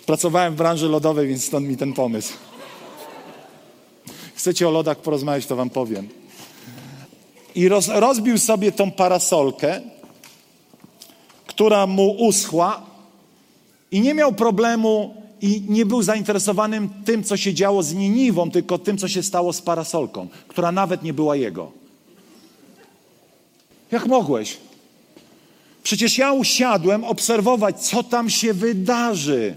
Pracowałem 0.05 0.53
w 0.53 0.57
branży 0.57 0.87
lodowej, 0.89 1.27
więc 1.27 1.45
stąd 1.45 1.67
mi 1.67 1.77
ten 1.77 1.93
pomysł. 1.93 2.33
Chcecie 4.35 4.67
o 4.67 4.71
lodach 4.71 4.97
porozmawiać, 4.97 5.45
to 5.45 5.55
wam 5.55 5.69
powiem. 5.69 6.09
I 7.55 7.69
roz, 7.69 7.87
rozbił 7.87 8.37
sobie 8.37 8.71
tą 8.71 8.91
parasolkę, 8.91 9.81
która 11.47 11.87
mu 11.87 12.11
uschła 12.11 12.81
i 13.91 14.01
nie 14.01 14.13
miał 14.13 14.33
problemu 14.33 15.15
i 15.41 15.61
nie 15.69 15.85
był 15.85 16.01
zainteresowanym 16.01 16.89
tym, 17.05 17.23
co 17.23 17.37
się 17.37 17.53
działo 17.53 17.83
z 17.83 17.93
Niniwą, 17.93 18.51
tylko 18.51 18.77
tym, 18.77 18.97
co 18.97 19.07
się 19.07 19.23
stało 19.23 19.53
z 19.53 19.61
parasolką, 19.61 20.27
która 20.47 20.71
nawet 20.71 21.03
nie 21.03 21.13
była 21.13 21.35
jego. 21.35 21.71
Jak 23.91 24.05
mogłeś? 24.05 24.57
Przecież 25.83 26.17
ja 26.17 26.33
usiadłem 26.33 27.03
obserwować, 27.03 27.85
co 27.85 28.03
tam 28.03 28.29
się 28.29 28.53
wydarzy. 28.53 29.55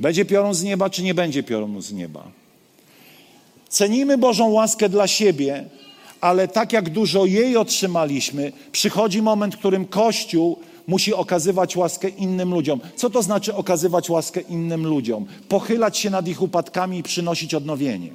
Będzie 0.00 0.24
piorun 0.24 0.54
z 0.54 0.62
nieba, 0.62 0.90
czy 0.90 1.02
nie 1.02 1.14
będzie 1.14 1.42
piorunu 1.42 1.80
z 1.80 1.92
nieba? 1.92 2.24
Cenimy 3.68 4.18
Bożą 4.18 4.48
łaskę 4.48 4.88
dla 4.88 5.06
siebie, 5.06 5.64
ale 6.20 6.48
tak 6.48 6.72
jak 6.72 6.90
dużo 6.90 7.26
jej 7.26 7.56
otrzymaliśmy, 7.56 8.52
przychodzi 8.72 9.22
moment, 9.22 9.54
w 9.54 9.58
którym 9.58 9.86
Kościół 9.86 10.58
musi 10.86 11.14
okazywać 11.14 11.76
łaskę 11.76 12.08
innym 12.08 12.54
ludziom. 12.54 12.80
Co 12.96 13.10
to 13.10 13.22
znaczy 13.22 13.54
okazywać 13.54 14.10
łaskę 14.10 14.40
innym 14.40 14.86
ludziom? 14.86 15.26
Pochylać 15.48 15.98
się 15.98 16.10
nad 16.10 16.28
ich 16.28 16.42
upadkami 16.42 16.98
i 16.98 17.02
przynosić 17.02 17.54
odnowienie. 17.54 18.10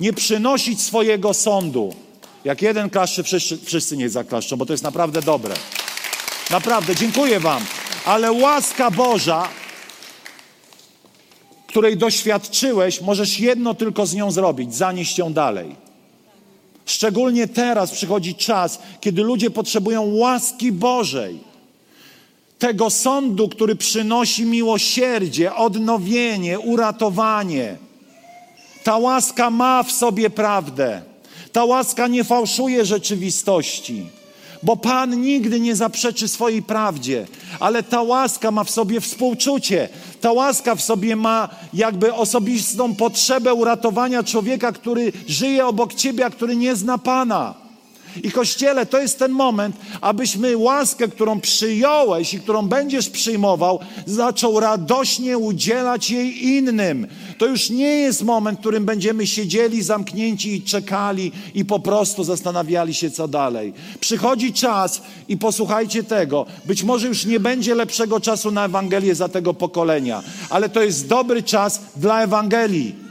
Nie 0.00 0.12
przynosić 0.12 0.80
swojego 0.80 1.34
sądu. 1.34 1.94
Jak 2.44 2.62
jeden 2.62 2.90
klaszczy, 2.90 3.22
wszyscy, 3.22 3.58
wszyscy 3.58 3.96
niech 3.96 4.10
zaklaszczą, 4.10 4.56
bo 4.56 4.66
to 4.66 4.72
jest 4.72 4.84
naprawdę 4.84 5.22
dobre. 5.22 5.54
Naprawdę, 6.50 6.96
dziękuję 6.96 7.40
Wam. 7.40 7.62
Ale 8.04 8.32
łaska 8.32 8.90
Boża, 8.90 9.48
której 11.66 11.96
doświadczyłeś, 11.96 13.00
możesz 13.00 13.40
jedno 13.40 13.74
tylko 13.74 14.06
z 14.06 14.14
nią 14.14 14.30
zrobić: 14.30 14.74
zanieść 14.74 15.18
ją 15.18 15.32
dalej. 15.32 15.76
Szczególnie 16.86 17.48
teraz 17.48 17.90
przychodzi 17.90 18.34
czas, 18.34 18.78
kiedy 19.00 19.22
ludzie 19.22 19.50
potrzebują 19.50 20.02
łaski 20.02 20.72
Bożej. 20.72 21.38
Tego 22.58 22.90
sądu, 22.90 23.48
który 23.48 23.76
przynosi 23.76 24.44
miłosierdzie, 24.44 25.54
odnowienie, 25.54 26.60
uratowanie. 26.60 27.76
Ta 28.84 28.96
łaska 28.96 29.50
ma 29.50 29.82
w 29.82 29.92
sobie 29.92 30.30
prawdę. 30.30 31.11
Ta 31.52 31.64
łaska 31.64 32.06
nie 32.08 32.24
fałszuje 32.24 32.84
rzeczywistości, 32.84 34.06
bo 34.62 34.76
Pan 34.76 35.20
nigdy 35.20 35.60
nie 35.60 35.76
zaprzeczy 35.76 36.28
swojej 36.28 36.62
prawdzie, 36.62 37.26
ale 37.60 37.82
ta 37.82 38.02
łaska 38.02 38.50
ma 38.50 38.64
w 38.64 38.70
sobie 38.70 39.00
współczucie. 39.00 39.88
Ta 40.20 40.32
łaska 40.32 40.74
w 40.74 40.82
sobie 40.82 41.16
ma 41.16 41.48
jakby 41.74 42.14
osobistą 42.14 42.94
potrzebę 42.94 43.54
uratowania 43.54 44.22
człowieka, 44.22 44.72
który 44.72 45.12
żyje 45.28 45.66
obok 45.66 45.94
ciebie, 45.94 46.26
a 46.26 46.30
który 46.30 46.56
nie 46.56 46.76
zna 46.76 46.98
Pana. 46.98 47.61
I 48.22 48.30
Kościele, 48.30 48.86
to 48.86 48.98
jest 48.98 49.18
ten 49.18 49.32
moment, 49.32 49.76
abyśmy 50.00 50.56
łaskę, 50.56 51.08
którą 51.08 51.40
przyjąłeś 51.40 52.34
i 52.34 52.40
którą 52.40 52.68
będziesz 52.68 53.10
przyjmował, 53.10 53.78
zaczął 54.06 54.60
radośnie 54.60 55.38
udzielać 55.38 56.10
jej 56.10 56.46
innym. 56.46 57.06
To 57.38 57.46
już 57.46 57.70
nie 57.70 57.96
jest 57.96 58.22
moment, 58.22 58.58
w 58.58 58.60
którym 58.60 58.84
będziemy 58.84 59.26
siedzieli 59.26 59.82
zamknięci 59.82 60.54
i 60.54 60.62
czekali 60.62 61.32
i 61.54 61.64
po 61.64 61.80
prostu 61.80 62.24
zastanawiali 62.24 62.94
się, 62.94 63.10
co 63.10 63.28
dalej. 63.28 63.72
Przychodzi 64.00 64.52
czas 64.52 65.02
i 65.28 65.36
posłuchajcie 65.36 66.04
tego. 66.04 66.46
Być 66.64 66.82
może 66.82 67.08
już 67.08 67.24
nie 67.24 67.40
będzie 67.40 67.74
lepszego 67.74 68.20
czasu 68.20 68.50
na 68.50 68.64
Ewangelię 68.64 69.14
za 69.14 69.28
tego 69.28 69.54
pokolenia, 69.54 70.22
ale 70.50 70.68
to 70.68 70.82
jest 70.82 71.08
dobry 71.08 71.42
czas 71.42 71.80
dla 71.96 72.22
Ewangelii. 72.22 73.01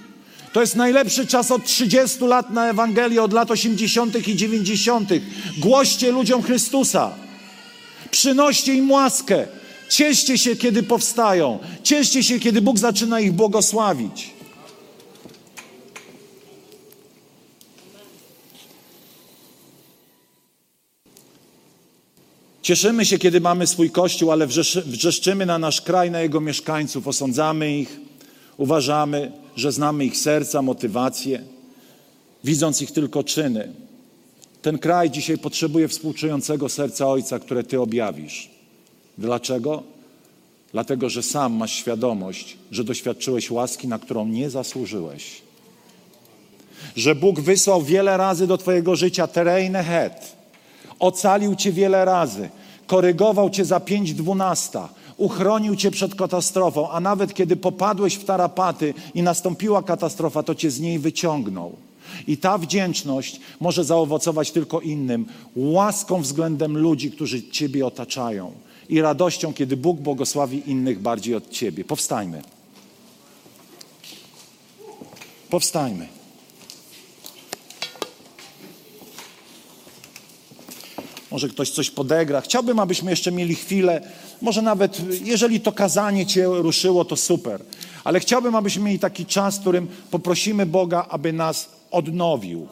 To 0.54 0.62
jest 0.62 0.76
najlepszy 0.76 1.28
czas 1.28 1.52
od 1.52 1.66
30 1.66 2.26
lat 2.26 2.49
na 2.49 2.70
Ewangelię, 2.70 3.24
od 3.24 3.34
lat 3.34 3.52
80. 3.52 4.28
i 4.28 4.36
90. 4.36 5.10
Głoście 5.58 6.12
ludziom 6.12 6.43
Chrystusa. 6.43 7.12
Przynoście 8.12 8.74
im 8.74 8.91
łaskę. 8.91 9.47
Cieszcie 9.89 10.38
się, 10.38 10.56
kiedy 10.56 10.84
powstają. 10.84 11.60
Cieszcie 11.84 12.24
się, 12.24 12.39
kiedy 12.39 12.62
Bóg 12.62 12.80
zaczyna 12.80 13.20
ich 13.20 13.32
błogosławić. 13.34 14.30
Cieszymy 22.62 23.06
się, 23.06 23.18
kiedy 23.18 23.41
mamy 23.41 23.68
swój 23.68 23.91
kościół, 23.91 24.32
ale 24.32 24.47
wrzeszczymy 24.86 25.45
na 25.45 25.60
nasz 25.60 25.82
kraj, 25.82 26.12
na 26.12 26.22
jego 26.22 26.41
mieszkańców, 26.41 27.08
osądzamy 27.08 27.78
ich, 27.78 27.99
uważamy, 28.58 29.32
że 29.56 29.72
znamy 29.72 30.06
ich 30.06 30.18
serca, 30.18 30.62
motywacje, 30.62 31.43
widząc 32.43 32.82
ich 32.82 32.91
tylko 32.91 33.24
czyny. 33.24 33.74
Ten 34.62 34.80
kraj 34.80 35.10
dzisiaj 35.10 35.38
potrzebuje 35.38 35.88
współczującego 35.88 36.70
serca 36.70 37.08
Ojca, 37.08 37.39
które 37.39 37.64
Ty 37.64 37.82
objawisz. 37.82 38.49
Dlaczego? 39.18 39.84
Dlatego, 40.72 41.10
że 41.10 41.24
sam 41.24 41.54
masz 41.54 41.72
świadomość, 41.72 42.58
że 42.72 42.84
doświadczyłeś 42.84 43.52
łaski, 43.52 43.88
na 43.88 43.99
którą 43.99 44.28
nie 44.28 44.49
zasłużyłeś. 44.49 45.41
Że 46.95 47.16
Bóg 47.16 47.39
wysłał 47.39 47.82
wiele 47.82 48.18
razy 48.18 48.47
do 48.47 48.58
Twojego 48.58 48.95
życia 48.95 49.28
terejne 49.28 49.84
het. 49.84 50.36
Ocalił 50.99 51.56
Cię 51.56 51.72
wiele 51.72 52.06
razy. 52.06 52.49
Korygował 52.88 53.49
Cię 53.49 53.66
za 53.66 53.80
pięć 53.80 54.14
dwunasta 54.14 54.89
uchronił 55.18 55.76
cię 55.76 55.91
przed 55.91 56.16
katastrofą, 56.16 56.89
a 56.89 56.99
nawet 56.99 57.34
kiedy 57.34 57.55
popadłeś 57.55 58.16
w 58.16 58.26
tarapaty 58.26 58.93
i 59.14 59.24
nastąpiła 59.24 59.84
katastrofa, 59.84 60.43
to 60.43 60.55
cię 60.55 60.72
z 60.72 60.80
niej 60.80 60.99
wyciągnął. 60.99 61.76
I 62.28 62.38
ta 62.38 62.57
wdzięczność 62.57 63.39
może 63.59 63.84
zaowocować 63.84 64.51
tylko 64.51 64.82
innym, 64.82 65.26
łaską 65.55 66.22
względem 66.22 66.78
ludzi, 66.78 67.12
którzy 67.12 67.49
Ciebie 67.49 67.86
otaczają 67.86 68.51
i 68.89 69.01
radością, 69.01 69.53
kiedy 69.53 69.78
Bóg 69.78 69.99
błogosławi 69.99 70.70
innych 70.70 70.99
bardziej 70.99 71.36
od 71.36 71.49
Ciebie. 71.49 71.86
Powstajmy. 71.86 72.41
Powstajmy. 75.49 76.20
Może 81.32 81.49
ktoś 81.49 81.69
coś 81.69 81.89
podegra. 81.89 82.41
Chciałbym, 82.41 82.79
abyśmy 82.79 83.11
jeszcze 83.11 83.32
mieli 83.32 83.55
chwilę 83.55 84.01
może 84.41 84.61
nawet, 84.61 85.01
jeżeli 85.23 85.59
to 85.59 85.71
kazanie 85.71 86.25
Cię 86.25 86.45
ruszyło, 86.45 87.05
to 87.05 87.15
super. 87.15 87.61
Ale 88.03 88.19
chciałbym, 88.19 88.55
abyśmy 88.55 88.84
mieli 88.84 88.99
taki 88.99 89.25
czas, 89.25 89.57
w 89.57 89.61
którym 89.61 89.88
poprosimy 90.11 90.65
Boga, 90.65 91.05
aby 91.09 91.34
nas 91.34 91.69
odnowił. 91.91 92.67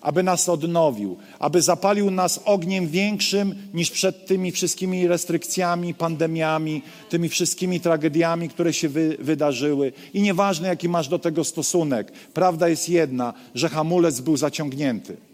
Aby 0.00 0.22
nas 0.22 0.48
odnowił, 0.48 1.16
aby 1.38 1.62
zapalił 1.62 2.10
nas 2.10 2.40
ogniem 2.44 2.88
większym 2.88 3.54
niż 3.74 3.90
przed 3.90 4.26
tymi 4.26 4.52
wszystkimi 4.52 5.08
restrykcjami, 5.08 5.94
pandemiami, 5.94 6.82
tymi 7.08 7.28
wszystkimi 7.28 7.80
tragediami, 7.80 8.48
które 8.48 8.72
się 8.72 8.88
wy, 8.88 9.16
wydarzyły. 9.20 9.92
I 10.14 10.22
nieważne, 10.22 10.68
jaki 10.68 10.88
masz 10.88 11.08
do 11.08 11.18
tego 11.18 11.44
stosunek, 11.44 12.12
prawda 12.34 12.68
jest 12.68 12.88
jedna, 12.88 13.34
że 13.54 13.68
hamulec 13.68 14.20
był 14.20 14.36
zaciągnięty. 14.36 15.27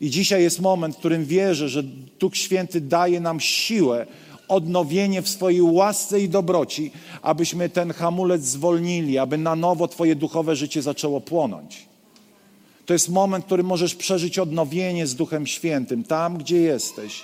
I 0.00 0.10
dzisiaj 0.10 0.42
jest 0.42 0.60
moment, 0.60 0.94
w 0.94 0.98
którym 0.98 1.24
wierzę, 1.24 1.68
że 1.68 1.82
Duch 2.20 2.36
Święty 2.36 2.80
daje 2.80 3.20
nam 3.20 3.40
siłę, 3.40 4.06
odnowienie 4.48 5.22
w 5.22 5.28
swojej 5.28 5.62
łasce 5.62 6.20
i 6.20 6.28
dobroci, 6.28 6.90
abyśmy 7.22 7.68
ten 7.68 7.92
hamulec 7.92 8.42
zwolnili, 8.42 9.18
aby 9.18 9.38
na 9.38 9.56
nowo 9.56 9.88
Twoje 9.88 10.16
duchowe 10.16 10.56
życie 10.56 10.82
zaczęło 10.82 11.20
płonąć. 11.20 11.86
To 12.86 12.92
jest 12.92 13.08
moment, 13.08 13.44
w 13.44 13.46
którym 13.46 13.66
możesz 13.66 13.94
przeżyć 13.94 14.38
odnowienie 14.38 15.06
z 15.06 15.14
Duchem 15.14 15.46
Świętym, 15.46 16.04
tam 16.04 16.38
gdzie 16.38 16.56
jesteś. 16.56 17.22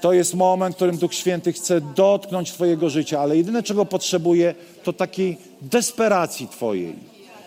To 0.00 0.12
jest 0.12 0.34
moment, 0.34 0.74
w 0.74 0.76
którym 0.76 0.96
Duch 0.96 1.14
Święty 1.14 1.52
chce 1.52 1.80
dotknąć 1.80 2.52
Twojego 2.52 2.90
życia, 2.90 3.20
ale 3.20 3.36
jedyne, 3.36 3.62
czego 3.62 3.86
potrzebuje, 3.86 4.54
to 4.82 4.92
takiej 4.92 5.36
desperacji 5.62 6.48
Twojej. 6.48 6.94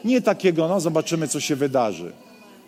Nie 0.05 0.21
takiego, 0.21 0.67
no 0.67 0.79
zobaczymy, 0.79 1.27
co 1.27 1.39
się 1.39 1.55
wydarzy. 1.55 2.22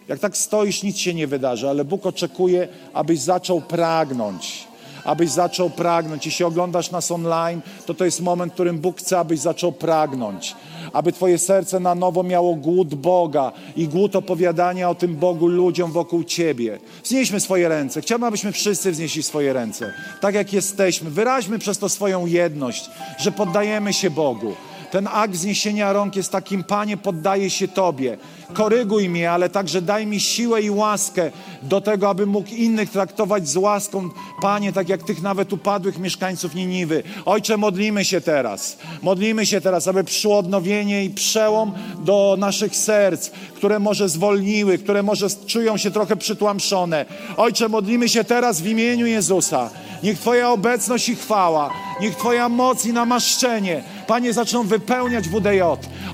Jak 0.07 0.19
tak 0.19 0.37
stoisz, 0.37 0.83
nic 0.83 0.97
się 0.97 1.13
nie 1.13 1.27
wydarzy, 1.27 1.69
ale 1.69 1.85
Bóg 1.85 2.05
oczekuje, 2.05 2.67
abyś 2.93 3.19
zaczął 3.19 3.61
pragnąć. 3.61 4.67
Abyś 5.05 5.29
zaczął 5.29 5.69
pragnąć. 5.69 6.25
Jeśli 6.25 6.45
oglądasz 6.45 6.91
nas 6.91 7.11
online, 7.11 7.61
to 7.85 7.93
to 7.93 8.05
jest 8.05 8.21
moment, 8.21 8.51
w 8.51 8.53
którym 8.53 8.79
Bóg 8.79 8.97
chce, 8.97 9.19
abyś 9.19 9.39
zaczął 9.39 9.71
pragnąć. 9.71 10.55
Aby 10.93 11.11
Twoje 11.11 11.37
serce 11.37 11.79
na 11.79 11.95
nowo 11.95 12.23
miało 12.23 12.55
głód 12.55 12.95
Boga 12.95 13.51
i 13.75 13.87
głód 13.87 14.15
opowiadania 14.15 14.89
o 14.89 14.95
tym 14.95 15.15
Bogu 15.15 15.47
ludziom 15.47 15.91
wokół 15.91 16.23
Ciebie. 16.23 16.79
Wznieśmy 17.03 17.39
swoje 17.39 17.69
ręce. 17.69 18.01
Chciałbym, 18.01 18.27
abyśmy 18.27 18.51
wszyscy 18.51 18.91
wznieśli 18.91 19.23
swoje 19.23 19.53
ręce. 19.53 19.93
Tak 20.21 20.35
jak 20.35 20.53
jesteśmy. 20.53 21.09
Wyraźmy 21.09 21.59
przez 21.59 21.77
to 21.77 21.89
swoją 21.89 22.25
jedność, 22.25 22.89
że 23.19 23.31
poddajemy 23.31 23.93
się 23.93 24.09
Bogu 24.09 24.53
Ten 24.95 25.07
akt 25.07 25.33
wzniesienia 25.33 25.93
rąk 25.93 26.15
jest 26.15 26.31
takim, 26.31 26.63
Panie, 26.63 26.97
poddaję 26.97 27.49
się 27.49 27.67
Tobie. 27.67 28.17
Koryguj 28.53 29.09
mnie, 29.09 29.31
ale 29.31 29.49
także 29.49 29.81
daj 29.81 30.07
mi 30.07 30.19
siłę 30.19 30.61
i 30.61 30.69
łaskę 30.69 31.31
do 31.63 31.81
tego, 31.81 32.09
aby 32.09 32.25
mógł 32.25 32.49
innych 32.49 32.89
traktować 32.89 33.49
z 33.49 33.57
łaską, 33.57 34.09
Panie, 34.41 34.73
tak 34.73 34.89
jak 34.89 35.03
tych 35.03 35.21
nawet 35.21 35.53
upadłych 35.53 35.99
mieszkańców 35.99 36.55
Niniwy. 36.55 37.03
Ojcze, 37.25 37.57
modlimy 37.57 38.05
się 38.05 38.21
teraz. 38.21 38.77
Modlimy 39.01 39.45
się 39.45 39.61
teraz, 39.61 39.87
aby 39.87 40.03
przyszło 40.03 40.37
odnowienie 40.37 41.05
i 41.05 41.09
przełom 41.09 41.73
do 41.99 42.35
naszych 42.39 42.75
serc, 42.75 43.29
które 43.55 43.79
może 43.79 44.09
zwolniły, 44.09 44.77
które 44.77 45.03
może 45.03 45.27
czują 45.47 45.77
się 45.77 45.91
trochę 45.91 46.15
przytłamszone. 46.15 47.05
Ojcze, 47.37 47.69
modlimy 47.69 48.09
się 48.09 48.23
teraz 48.23 48.61
w 48.61 48.67
imieniu 48.67 49.05
Jezusa. 49.05 49.69
Niech 50.03 50.19
Twoja 50.19 50.51
obecność 50.51 51.09
i 51.09 51.15
chwała, 51.15 51.69
niech 52.01 52.15
Twoja 52.15 52.49
moc 52.49 52.85
i 52.85 52.93
namaszczenie, 52.93 53.83
Panie, 54.07 54.33
zaczną 54.33 54.63
wypełniać 54.63 55.29
WDJ. 55.29 55.61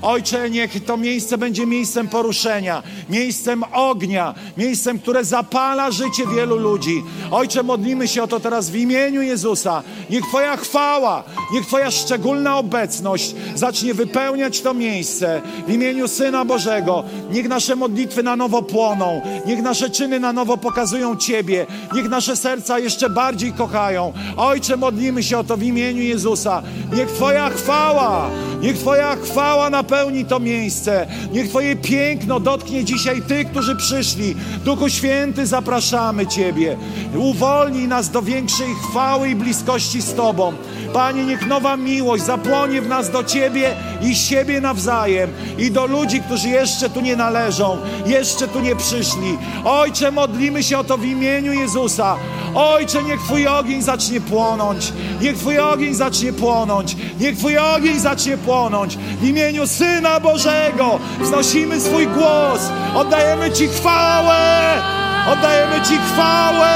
Ojcze, 0.02 0.50
niech 0.50 0.84
to 0.84 0.96
miejsce 0.96 1.38
będzie 1.38 1.66
miejscem 1.66 2.08
poruszenia, 2.08 2.82
miejscem 3.08 3.64
ognia, 3.72 4.34
miejscem, 4.56 4.98
które 4.98 5.24
zapala 5.24 5.90
życie 5.90 6.26
wielu 6.26 6.56
ludzi. 6.56 7.02
Ojcze, 7.30 7.62
modlimy 7.62 8.08
się 8.08 8.22
o 8.22 8.26
to 8.26 8.40
teraz 8.40 8.70
w 8.70 8.76
imieniu 8.76 9.22
Jezusa. 9.22 9.82
Niech 10.10 10.26
Twoja 10.26 10.56
chwała, 10.56 11.24
niech 11.52 11.66
Twoja 11.66 11.90
szczególna 11.90 12.58
obecność 12.58 13.34
zacznie 13.54 13.94
wypełniać 13.94 14.60
to 14.60 14.74
miejsce 14.74 15.40
w 15.66 15.72
imieniu 15.72 16.08
Syna 16.08 16.44
Bożego. 16.44 17.04
Niech 17.30 17.48
nasze 17.48 17.76
modlitwy 17.76 18.22
na 18.22 18.36
nowo 18.36 18.62
płoną, 18.62 19.20
niech 19.46 19.62
nasze 19.62 19.90
czyny 19.90 20.20
na 20.20 20.32
nowo 20.32 20.56
pokazują 20.56 21.16
Ciebie, 21.16 21.66
niech 21.94 22.08
nasze 22.08 22.36
serca 22.36 22.78
jeszcze 22.78 23.10
bardziej 23.10 23.52
kochają. 23.52 24.12
Ojcze, 24.36 24.76
modlimy 24.76 25.22
się 25.22 25.38
o 25.38 25.44
to 25.44 25.56
w 25.56 25.62
imieniu 25.62 26.02
Jezusa. 26.02 26.62
Niech 26.92 27.08
Twoja 27.08 27.50
chwała, 27.50 27.81
niech 28.62 28.78
Twoja 28.78 29.16
chwała 29.16 29.70
napełni 29.70 30.24
to 30.24 30.40
miejsce. 30.40 31.06
Niech 31.32 31.48
Twoje 31.48 31.76
piękno 31.76 32.40
dotknie 32.40 32.84
dzisiaj 32.84 33.22
tych, 33.22 33.50
którzy 33.50 33.76
przyszli. 33.76 34.34
Duchu 34.64 34.88
Święty, 34.88 35.46
zapraszamy 35.46 36.26
Ciebie. 36.26 36.76
Uwolnij 37.16 37.88
nas 37.88 38.10
do 38.10 38.22
większej 38.22 38.74
chwały 38.74 39.28
i 39.28 39.34
bliskości 39.34 40.02
z 40.02 40.14
Tobą. 40.14 40.52
Panie, 40.92 41.24
niech 41.24 41.46
nowa 41.46 41.76
miłość 41.76 42.24
zapłonie 42.24 42.82
w 42.82 42.88
nas 42.88 43.10
do 43.10 43.24
Ciebie 43.24 43.74
i 44.02 44.14
siebie 44.14 44.60
nawzajem 44.60 45.30
i 45.58 45.70
do 45.70 45.86
ludzi, 45.86 46.20
którzy 46.20 46.48
jeszcze 46.48 46.90
tu 46.90 47.00
nie 47.00 47.16
należą, 47.16 47.78
jeszcze 48.06 48.48
tu 48.48 48.60
nie 48.60 48.76
przyszli. 48.76 49.38
Ojcze, 49.64 50.10
modlimy 50.10 50.62
się 50.62 50.78
o 50.78 50.84
to 50.84 50.98
w 50.98 51.04
imieniu 51.04 51.52
Jezusa. 51.52 52.16
Ojcze, 52.54 53.02
niech 53.02 53.20
Twój 53.20 53.46
ogień 53.46 53.82
zacznie 53.82 54.20
płonąć. 54.20 54.92
Niech 55.20 55.36
Twój 55.36 55.58
ogień 55.58 55.94
zacznie 55.94 56.32
płonąć. 56.32 56.96
Niech 57.20 57.38
Twój 57.38 57.58
ogień 57.58 57.71
zacznie 57.98 58.36
płonąć. 58.36 58.96
W 58.96 59.24
imieniu 59.24 59.66
Syna 59.66 60.20
Bożego 60.20 60.98
wznosimy 61.20 61.80
swój 61.80 62.06
głos. 62.06 62.60
Oddajemy 62.94 63.50
Ci 63.50 63.68
chwałę. 63.68 64.62
Oddajemy 65.32 65.80
Ci 65.80 65.98
chwałę! 65.98 66.74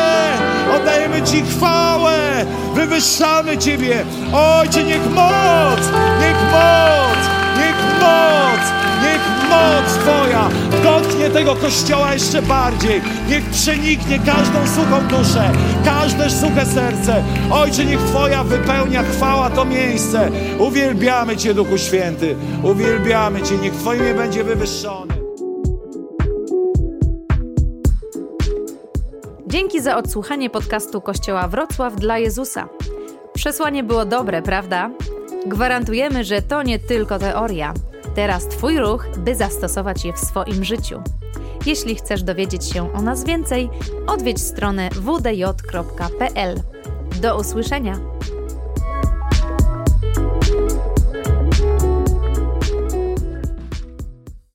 Oddajemy 0.76 1.22
Ci 1.22 1.42
chwałę! 1.42 2.46
Wywyższamy 2.74 3.58
Ciebie! 3.58 4.04
Ojcze, 4.32 4.84
niech 4.84 5.10
moc! 5.14 5.80
Niech 6.20 6.40
moc! 6.52 7.18
Niech 7.58 7.76
moc! 8.00 8.62
Niech 9.02 9.35
moc 9.48 9.92
Twoja 9.98 10.48
dotknie 10.84 11.30
tego 11.30 11.54
kościoła 11.54 12.14
jeszcze 12.14 12.42
bardziej. 12.42 13.00
Niech 13.28 13.44
przeniknie 13.50 14.18
każdą 14.18 14.66
suchą 14.66 15.06
duszę, 15.08 15.52
każde 15.84 16.30
suche 16.30 16.66
serce. 16.66 17.24
Ojcze, 17.52 17.84
niech 17.84 18.00
Twoja 18.00 18.44
wypełnia 18.44 19.02
chwała 19.02 19.50
to 19.50 19.64
miejsce. 19.64 20.30
Uwielbiamy 20.58 21.36
Cię, 21.36 21.54
Duchu 21.54 21.78
Święty. 21.78 22.36
Uwielbiamy 22.62 23.42
Cię. 23.42 23.56
Niech 23.56 23.74
Twoje 23.74 24.00
imię 24.00 24.14
będzie 24.14 24.44
wywyższone. 24.44 25.14
Dzięki 29.46 29.80
za 29.80 29.96
odsłuchanie 29.96 30.50
podcastu 30.50 31.00
Kościoła 31.00 31.48
Wrocław 31.48 31.96
dla 31.96 32.18
Jezusa. 32.18 32.68
Przesłanie 33.34 33.82
było 33.82 34.04
dobre, 34.04 34.42
prawda? 34.42 34.90
Gwarantujemy, 35.46 36.24
że 36.24 36.42
to 36.42 36.62
nie 36.62 36.78
tylko 36.78 37.18
teoria. 37.18 37.74
Teraz 38.16 38.48
Twój 38.48 38.78
ruch, 38.78 39.06
by 39.18 39.34
zastosować 39.34 40.04
je 40.04 40.12
w 40.12 40.18
swoim 40.18 40.64
życiu. 40.64 41.02
Jeśli 41.66 41.94
chcesz 41.94 42.22
dowiedzieć 42.22 42.64
się 42.64 42.94
o 42.94 43.02
nas 43.02 43.24
więcej, 43.24 43.68
odwiedź 44.06 44.42
stronę 44.42 44.88
wdj.pl. 44.90 46.62
Do 47.22 47.38
usłyszenia! 47.38 48.00